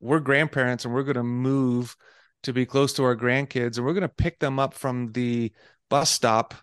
we're 0.00 0.20
grandparents 0.20 0.84
and 0.84 0.94
we're 0.94 1.02
going 1.02 1.14
to 1.14 1.22
move 1.22 1.96
to 2.42 2.52
be 2.52 2.66
close 2.66 2.92
to 2.94 3.04
our 3.04 3.16
grandkids, 3.16 3.76
and 3.76 3.86
we're 3.86 3.94
going 3.94 4.02
to 4.02 4.08
pick 4.08 4.38
them 4.38 4.58
up 4.58 4.74
from 4.74 5.12
the 5.12 5.52
bus 5.88 6.10
stop 6.10 6.54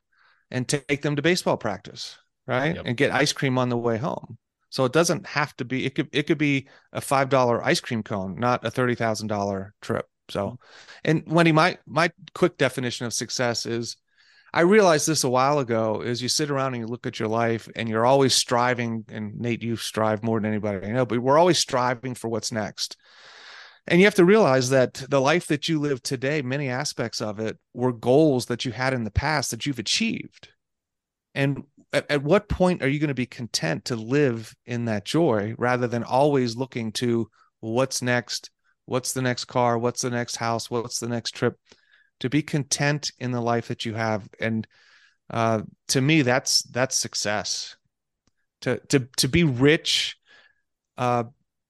and 0.49 0.67
take 0.67 1.01
them 1.01 1.15
to 1.15 1.21
baseball 1.21 1.57
practice, 1.57 2.17
right? 2.45 2.75
Yep. 2.75 2.85
And 2.85 2.97
get 2.97 3.11
ice 3.11 3.33
cream 3.33 3.57
on 3.57 3.69
the 3.69 3.77
way 3.77 3.97
home. 3.97 4.37
So 4.69 4.85
it 4.85 4.93
doesn't 4.93 5.25
have 5.27 5.55
to 5.57 5.65
be. 5.65 5.85
It 5.85 5.95
could 5.95 6.09
it 6.11 6.23
could 6.23 6.37
be 6.37 6.67
a 6.93 7.01
five 7.01 7.29
dollar 7.29 7.63
ice 7.63 7.79
cream 7.79 8.03
cone, 8.03 8.39
not 8.39 8.65
a 8.65 8.71
thirty 8.71 8.95
thousand 8.95 9.27
dollar 9.27 9.73
trip. 9.81 10.05
So, 10.29 10.45
mm-hmm. 10.45 10.55
and 11.05 11.23
Wendy, 11.27 11.51
my 11.51 11.77
my 11.85 12.11
quick 12.33 12.57
definition 12.57 13.05
of 13.05 13.13
success 13.13 13.65
is 13.65 13.97
I 14.53 14.61
realized 14.61 15.07
this 15.07 15.23
a 15.23 15.29
while 15.29 15.59
ago 15.59 16.01
is 16.01 16.21
you 16.21 16.29
sit 16.29 16.49
around 16.49 16.73
and 16.73 16.81
you 16.81 16.87
look 16.87 17.05
at 17.05 17.19
your 17.19 17.27
life 17.27 17.69
and 17.75 17.89
you're 17.89 18.05
always 18.05 18.33
striving 18.33 19.05
and 19.09 19.39
Nate 19.39 19.61
you 19.61 19.75
strive 19.75 20.23
more 20.23 20.39
than 20.39 20.49
anybody 20.49 20.87
I 20.87 20.91
know 20.91 21.05
but 21.05 21.19
we're 21.19 21.37
always 21.37 21.59
striving 21.59 22.15
for 22.15 22.29
what's 22.29 22.51
next. 22.51 22.97
And 23.89 23.99
you 23.99 24.05
have 24.05 24.15
to 24.15 24.25
realize 24.25 24.69
that 24.69 24.95
the 25.09 25.21
life 25.21 25.47
that 25.47 25.69
you 25.69 25.79
live 25.79 26.01
today 26.01 26.41
many 26.41 26.69
aspects 26.69 27.21
of 27.21 27.39
it 27.39 27.57
were 27.73 27.93
goals 27.93 28.47
that 28.47 28.65
you 28.65 28.71
had 28.71 28.93
in 28.93 29.03
the 29.03 29.11
past 29.11 29.51
that 29.51 29.65
you've 29.65 29.79
achieved. 29.79 30.49
And 31.35 31.63
at, 31.93 32.09
at 32.09 32.23
what 32.23 32.49
point 32.49 32.81
are 32.81 32.87
you 32.87 32.99
going 32.99 33.09
to 33.09 33.13
be 33.13 33.25
content 33.25 33.85
to 33.85 33.95
live 33.95 34.55
in 34.65 34.85
that 34.85 35.05
joy 35.05 35.55
rather 35.57 35.87
than 35.87 36.03
always 36.03 36.55
looking 36.55 36.91
to 36.93 37.29
what's 37.59 38.01
next? 38.01 38.49
What's 38.87 39.13
the 39.13 39.21
next 39.21 39.45
car? 39.45 39.77
What's 39.77 40.01
the 40.01 40.09
next 40.09 40.37
house? 40.37 40.71
What's 40.71 40.99
the 40.99 41.07
next 41.07 41.35
trip? 41.35 41.57
to 42.19 42.29
be 42.29 42.41
content 42.41 43.11
in 43.19 43.31
the 43.31 43.41
life 43.41 43.67
that 43.67 43.85
you 43.85 43.93
have 43.93 44.27
and 44.39 44.67
uh, 45.29 45.61
to 45.89 46.01
me 46.01 46.21
that's 46.21 46.63
that's 46.63 46.95
success 46.95 47.75
to 48.61 48.77
to 48.87 49.07
to 49.17 49.27
be 49.27 49.43
rich 49.43 50.17
uh, 50.97 51.25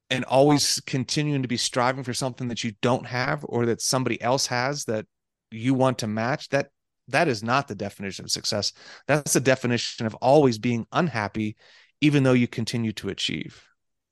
and 0.09 0.23
always 0.25 0.79
continuing 0.85 1.41
to 1.41 1.47
be 1.47 1.57
striving 1.57 2.03
for 2.03 2.13
something 2.13 2.47
that 2.47 2.63
you 2.63 2.73
don't 2.81 3.05
have 3.05 3.43
or 3.47 3.65
that 3.65 3.81
somebody 3.81 4.21
else 4.21 4.47
has 4.47 4.85
that 4.85 5.05
you 5.51 5.73
want 5.73 5.97
to 5.97 6.07
match 6.07 6.49
that 6.49 6.69
that 7.09 7.27
is 7.27 7.41
not 7.41 7.67
the 7.67 7.75
definition 7.75 8.25
of 8.25 8.31
success 8.31 8.73
that's 9.07 9.33
the 9.33 9.39
definition 9.39 10.05
of 10.05 10.15
always 10.15 10.57
being 10.57 10.85
unhappy 10.91 11.55
even 11.99 12.23
though 12.23 12.33
you 12.33 12.47
continue 12.47 12.91
to 12.91 13.09
achieve 13.09 13.63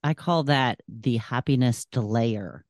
i 0.03 0.13
call 0.13 0.43
that 0.43 0.79
the 0.87 1.17
happiness 1.17 1.85
delayer 1.91 2.64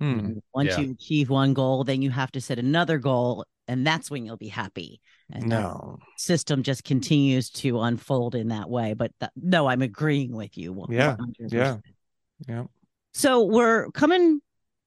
Hmm. 0.00 0.38
Once 0.54 0.70
yeah. 0.70 0.80
you 0.80 0.92
achieve 0.92 1.30
one 1.30 1.54
goal, 1.54 1.84
then 1.84 2.02
you 2.02 2.10
have 2.10 2.32
to 2.32 2.40
set 2.40 2.58
another 2.58 2.98
goal, 2.98 3.44
and 3.68 3.86
that's 3.86 4.10
when 4.10 4.24
you'll 4.24 4.36
be 4.36 4.48
happy. 4.48 5.00
And 5.32 5.46
no 5.46 5.98
system 6.18 6.62
just 6.62 6.84
continues 6.84 7.50
to 7.50 7.80
unfold 7.80 8.34
in 8.34 8.48
that 8.48 8.68
way. 8.68 8.94
But 8.94 9.12
th- 9.20 9.30
no, 9.36 9.66
I'm 9.66 9.82
agreeing 9.82 10.32
with 10.32 10.58
you. 10.58 10.84
Yeah, 10.90 11.16
100%. 11.16 11.52
yeah, 11.52 11.76
yeah. 12.46 12.64
So 13.14 13.44
we're 13.44 13.90
coming 13.92 14.40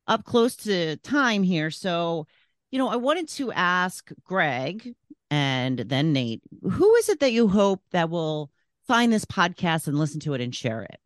up 0.08 0.26
close 0.26 0.56
to 0.58 0.98
time 0.98 1.44
here. 1.44 1.72
So, 1.72 2.28
you 2.72 2.78
know, 2.78 2.90
I 2.90 2.98
wanted 2.98 3.30
to 3.30 3.52
ask 3.52 4.12
Gregg 4.24 4.94
and 5.30 5.80
then 5.80 6.14
Nate, 6.14 6.42
who 6.62 6.96
is 6.96 7.10
it 7.10 7.20
that 7.20 7.34
you 7.34 7.48
hope 7.48 7.82
that 7.92 8.10
will 8.10 8.52
find 8.88 9.12
this 9.12 9.26
podcast 9.26 9.88
and 9.88 9.98
listen 9.98 10.20
to 10.22 10.34
it 10.34 10.42
and 10.42 10.54
share 10.54 10.84
it? 10.84 11.00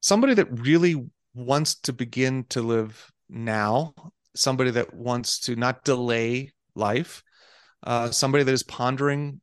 Somebody 0.00 0.34
that 0.34 0.46
really 0.50 1.04
wants 1.36 1.74
to 1.74 1.92
begin 1.92 2.44
to 2.48 2.62
live 2.62 3.12
now, 3.28 3.94
somebody 4.34 4.70
that 4.70 4.94
wants 4.94 5.40
to 5.40 5.56
not 5.56 5.84
delay 5.84 6.52
life, 6.74 7.22
uh, 7.84 8.10
somebody 8.10 8.44
that 8.44 8.52
is 8.52 8.62
pondering 8.62 9.40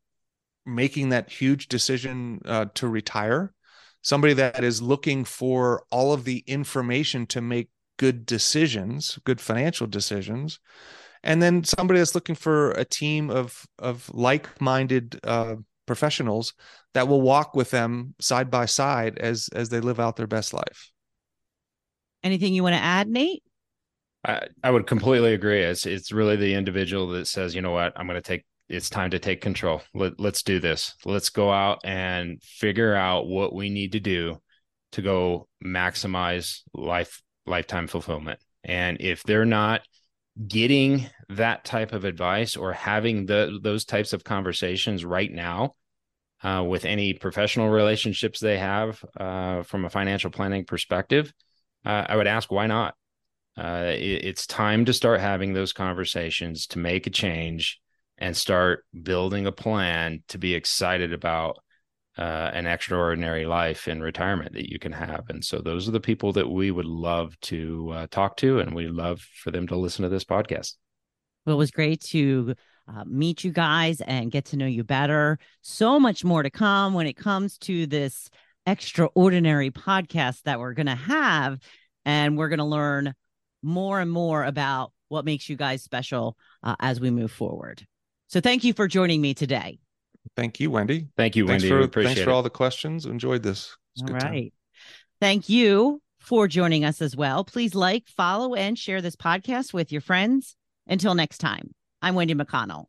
making 0.65 1.09
that 1.09 1.29
huge 1.29 1.67
decision 1.67 2.39
uh, 2.45 2.65
to 2.73 2.87
retire, 2.87 3.53
somebody 4.01 4.33
that 4.33 4.63
is 4.63 4.81
looking 4.81 5.25
for 5.25 5.83
all 5.91 6.13
of 6.13 6.23
the 6.23 6.43
information 6.47 7.25
to 7.27 7.41
make 7.41 7.69
good 7.97 8.25
decisions, 8.25 9.19
good 9.25 9.39
financial 9.41 9.87
decisions, 9.87 10.59
and 11.23 11.41
then 11.41 11.63
somebody 11.63 11.99
that's 11.99 12.15
looking 12.15 12.35
for 12.35 12.71
a 12.71 12.85
team 12.85 13.29
of 13.29 13.65
of 13.79 14.09
like-minded 14.13 15.19
uh, 15.23 15.55
professionals 15.85 16.53
that 16.93 17.07
will 17.07 17.21
walk 17.21 17.55
with 17.55 17.71
them 17.71 18.15
side 18.19 18.49
by 18.49 18.65
side 18.65 19.17
as 19.19 19.49
as 19.53 19.69
they 19.69 19.79
live 19.79 19.99
out 19.99 20.15
their 20.15 20.27
best 20.27 20.53
life. 20.53 20.92
Anything 22.23 22.53
you 22.53 22.63
want 22.63 22.75
to 22.75 22.81
add, 22.81 23.07
Nate? 23.07 23.43
I, 24.25 24.47
I 24.63 24.71
would 24.71 24.87
completely 24.87 25.33
agree. 25.33 25.61
It's 25.61 25.85
it's 25.85 26.11
really 26.11 26.35
the 26.35 26.53
individual 26.53 27.07
that 27.09 27.27
says, 27.27 27.53
you 27.53 27.61
know 27.61 27.71
what, 27.71 27.93
I'm 27.95 28.07
going 28.07 28.21
to 28.21 28.21
take. 28.21 28.45
It's 28.69 28.89
time 28.89 29.11
to 29.11 29.19
take 29.19 29.41
control. 29.41 29.81
Let, 29.93 30.19
let's 30.19 30.41
do 30.41 30.59
this. 30.59 30.95
Let's 31.05 31.29
go 31.29 31.51
out 31.51 31.79
and 31.83 32.41
figure 32.41 32.95
out 32.95 33.27
what 33.27 33.53
we 33.53 33.69
need 33.69 33.91
to 33.91 33.99
do 33.99 34.41
to 34.93 35.01
go 35.01 35.47
maximize 35.63 36.61
life 36.73 37.21
lifetime 37.45 37.87
fulfillment. 37.87 38.39
And 38.63 38.97
if 39.01 39.23
they're 39.23 39.45
not 39.45 39.81
getting 40.47 41.07
that 41.29 41.65
type 41.65 41.93
of 41.93 42.05
advice 42.05 42.55
or 42.55 42.73
having 42.73 43.25
the 43.25 43.59
those 43.61 43.85
types 43.85 44.13
of 44.13 44.23
conversations 44.23 45.03
right 45.03 45.31
now 45.31 45.75
uh, 46.41 46.63
with 46.67 46.85
any 46.85 47.13
professional 47.13 47.69
relationships 47.69 48.39
they 48.39 48.57
have 48.57 49.03
uh, 49.19 49.63
from 49.63 49.85
a 49.85 49.89
financial 49.89 50.31
planning 50.31 50.65
perspective, 50.65 51.33
uh, 51.85 52.05
I 52.07 52.15
would 52.15 52.27
ask 52.27 52.51
why 52.51 52.67
not. 52.67 52.95
Uh, 53.57 53.91
it, 53.95 54.25
it's 54.25 54.47
time 54.47 54.85
to 54.85 54.93
start 54.93 55.19
having 55.19 55.53
those 55.53 55.73
conversations 55.73 56.67
to 56.67 56.79
make 56.79 57.07
a 57.07 57.11
change 57.11 57.79
and 58.17 58.35
start 58.35 58.85
building 59.01 59.45
a 59.45 59.51
plan 59.51 60.23
to 60.27 60.37
be 60.37 60.53
excited 60.53 61.13
about 61.13 61.57
uh, 62.17 62.51
an 62.53 62.67
extraordinary 62.67 63.45
life 63.45 63.87
in 63.87 64.01
retirement 64.01 64.53
that 64.53 64.69
you 64.69 64.79
can 64.79 64.91
have. 64.91 65.25
And 65.29 65.43
so 65.43 65.59
those 65.59 65.87
are 65.87 65.91
the 65.91 65.99
people 65.99 66.31
that 66.33 66.49
we 66.49 66.71
would 66.71 66.85
love 66.85 67.39
to 67.41 67.91
uh, 67.93 68.07
talk 68.11 68.37
to, 68.37 68.59
and 68.59 68.75
we 68.75 68.87
love 68.87 69.19
for 69.43 69.51
them 69.51 69.67
to 69.67 69.75
listen 69.75 70.03
to 70.03 70.09
this 70.09 70.23
podcast. 70.23 70.75
Well, 71.45 71.55
it 71.55 71.57
was 71.57 71.71
great 71.71 72.01
to 72.01 72.55
uh, 72.87 73.03
meet 73.05 73.43
you 73.43 73.51
guys 73.51 73.99
and 74.01 74.31
get 74.31 74.45
to 74.45 74.57
know 74.57 74.65
you 74.65 74.83
better. 74.83 75.39
So 75.61 75.99
much 75.99 76.23
more 76.23 76.43
to 76.43 76.49
come 76.49 76.93
when 76.93 77.07
it 77.07 77.17
comes 77.17 77.57
to 77.59 77.87
this 77.87 78.29
extraordinary 78.65 79.71
podcast 79.71 80.43
that 80.43 80.59
we're 80.59 80.73
going 80.73 80.87
to 80.87 80.95
have. 80.95 81.59
And 82.05 82.37
we're 82.37 82.49
going 82.49 82.59
to 82.59 82.65
learn 82.65 83.13
more 83.61 83.99
and 83.99 84.11
more 84.11 84.43
about 84.43 84.91
what 85.07 85.25
makes 85.25 85.47
you 85.47 85.55
guys 85.55 85.83
special 85.83 86.37
uh, 86.63 86.75
as 86.79 86.99
we 86.99 87.11
move 87.11 87.31
forward. 87.31 87.85
So 88.27 88.41
thank 88.41 88.63
you 88.63 88.73
for 88.73 88.87
joining 88.87 89.21
me 89.21 89.33
today. 89.33 89.79
Thank 90.35 90.59
you, 90.59 90.71
Wendy. 90.71 91.07
Thank 91.15 91.35
you, 91.35 91.47
thanks 91.47 91.63
Wendy. 91.63 91.87
For, 91.87 92.03
thanks 92.03 92.21
for 92.21 92.31
all 92.31 92.43
the 92.43 92.49
questions. 92.49 93.05
Enjoyed 93.05 93.43
this. 93.43 93.75
It's 93.95 94.03
all 94.09 94.15
right. 94.15 94.21
Time. 94.21 94.51
Thank 95.21 95.49
you 95.49 96.01
for 96.19 96.47
joining 96.47 96.83
us 96.85 97.01
as 97.01 97.15
well. 97.15 97.43
Please 97.43 97.75
like, 97.75 98.07
follow, 98.07 98.55
and 98.55 98.77
share 98.77 99.01
this 99.01 99.15
podcast 99.15 99.73
with 99.73 99.91
your 99.91 100.01
friends. 100.01 100.55
Until 100.87 101.15
next 101.15 101.37
time, 101.37 101.73
I'm 102.01 102.15
Wendy 102.15 102.35
McConnell. 102.35 102.85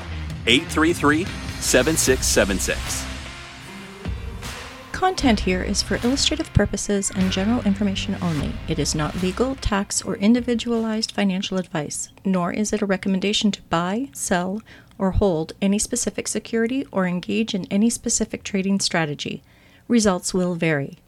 833 0.47 1.25
7676. 1.59 3.10
Content 5.01 5.41
here 5.41 5.63
is 5.63 5.81
for 5.81 5.99
illustrative 6.05 6.53
purposes 6.53 7.11
and 7.17 7.33
general 7.33 7.63
information 7.63 8.19
only. 8.21 8.53
It 8.69 8.79
is 8.79 8.95
not 8.95 9.23
legal, 9.23 9.55
tax, 9.55 10.03
or 10.03 10.17
individualized 10.17 11.13
financial 11.13 11.57
advice, 11.57 12.11
nor 12.23 12.53
is 12.53 12.71
it 12.75 12.83
a 12.83 12.87
recommendation 12.87 13.51
to 13.53 13.63
buy, 13.63 14.11
sell, 14.13 14.61
or 14.99 15.13
hold 15.13 15.55
any 15.63 15.79
specific 15.79 16.29
security 16.29 16.87
or 16.93 17.07
engage 17.07 17.55
in 17.55 17.65
any 17.71 17.89
specific 17.89 18.43
trading 18.43 18.79
strategy. 18.79 19.43
Results 19.89 20.35
will 20.35 20.55
vary. 20.55 20.99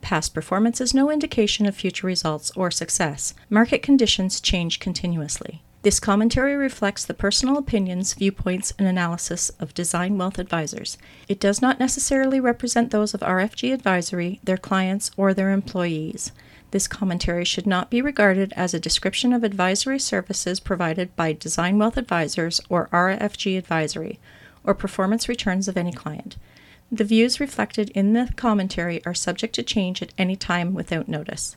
Past 0.00 0.32
performance 0.32 0.80
is 0.80 0.94
no 0.94 1.10
indication 1.10 1.66
of 1.66 1.74
future 1.74 2.06
results 2.06 2.52
or 2.52 2.70
success. 2.70 3.34
Market 3.50 3.82
conditions 3.82 4.40
change 4.40 4.78
continuously. 4.78 5.60
This 5.82 5.98
commentary 5.98 6.56
reflects 6.56 7.06
the 7.06 7.14
personal 7.14 7.56
opinions, 7.56 8.12
viewpoints, 8.12 8.74
and 8.78 8.86
analysis 8.86 9.48
of 9.58 9.72
Design 9.72 10.18
Wealth 10.18 10.38
Advisors. 10.38 10.98
It 11.26 11.40
does 11.40 11.62
not 11.62 11.80
necessarily 11.80 12.38
represent 12.38 12.90
those 12.90 13.14
of 13.14 13.20
RFG 13.20 13.72
Advisory, 13.72 14.40
their 14.44 14.58
clients, 14.58 15.10
or 15.16 15.32
their 15.32 15.52
employees. 15.52 16.32
This 16.70 16.86
commentary 16.86 17.46
should 17.46 17.66
not 17.66 17.88
be 17.88 18.02
regarded 18.02 18.52
as 18.56 18.74
a 18.74 18.80
description 18.80 19.32
of 19.32 19.42
advisory 19.42 19.98
services 19.98 20.60
provided 20.60 21.16
by 21.16 21.32
Design 21.32 21.78
Wealth 21.78 21.96
Advisors 21.96 22.60
or 22.68 22.90
RFG 22.92 23.56
Advisory, 23.56 24.20
or 24.62 24.74
performance 24.74 25.30
returns 25.30 25.66
of 25.66 25.78
any 25.78 25.92
client. 25.92 26.36
The 26.92 27.04
views 27.04 27.40
reflected 27.40 27.88
in 27.90 28.12
the 28.12 28.30
commentary 28.36 29.02
are 29.06 29.14
subject 29.14 29.54
to 29.54 29.62
change 29.62 30.02
at 30.02 30.12
any 30.18 30.36
time 30.36 30.74
without 30.74 31.08
notice. 31.08 31.56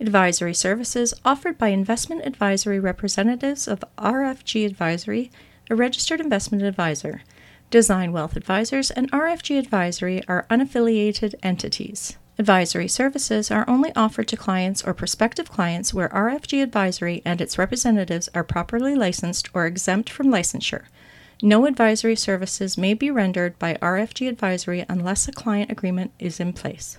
Advisory 0.00 0.54
services 0.54 1.14
offered 1.24 1.56
by 1.56 1.68
investment 1.68 2.26
advisory 2.26 2.80
representatives 2.80 3.68
of 3.68 3.84
RFG 3.96 4.66
Advisory, 4.66 5.30
a 5.70 5.76
registered 5.76 6.20
investment 6.20 6.64
advisor. 6.64 7.22
Design 7.70 8.10
Wealth 8.10 8.36
Advisors 8.36 8.90
and 8.90 9.10
RFG 9.12 9.56
Advisory 9.56 10.20
are 10.26 10.46
unaffiliated 10.50 11.36
entities. 11.44 12.16
Advisory 12.40 12.88
services 12.88 13.52
are 13.52 13.64
only 13.68 13.94
offered 13.94 14.26
to 14.26 14.36
clients 14.36 14.82
or 14.82 14.94
prospective 14.94 15.48
clients 15.48 15.94
where 15.94 16.08
RFG 16.08 16.60
Advisory 16.60 17.22
and 17.24 17.40
its 17.40 17.56
representatives 17.56 18.28
are 18.34 18.42
properly 18.42 18.96
licensed 18.96 19.48
or 19.54 19.64
exempt 19.64 20.10
from 20.10 20.26
licensure. 20.26 20.86
No 21.40 21.66
advisory 21.66 22.16
services 22.16 22.76
may 22.76 22.94
be 22.94 23.12
rendered 23.12 23.56
by 23.60 23.74
RFG 23.74 24.28
Advisory 24.28 24.84
unless 24.88 25.28
a 25.28 25.32
client 25.32 25.70
agreement 25.70 26.10
is 26.18 26.40
in 26.40 26.52
place. 26.52 26.96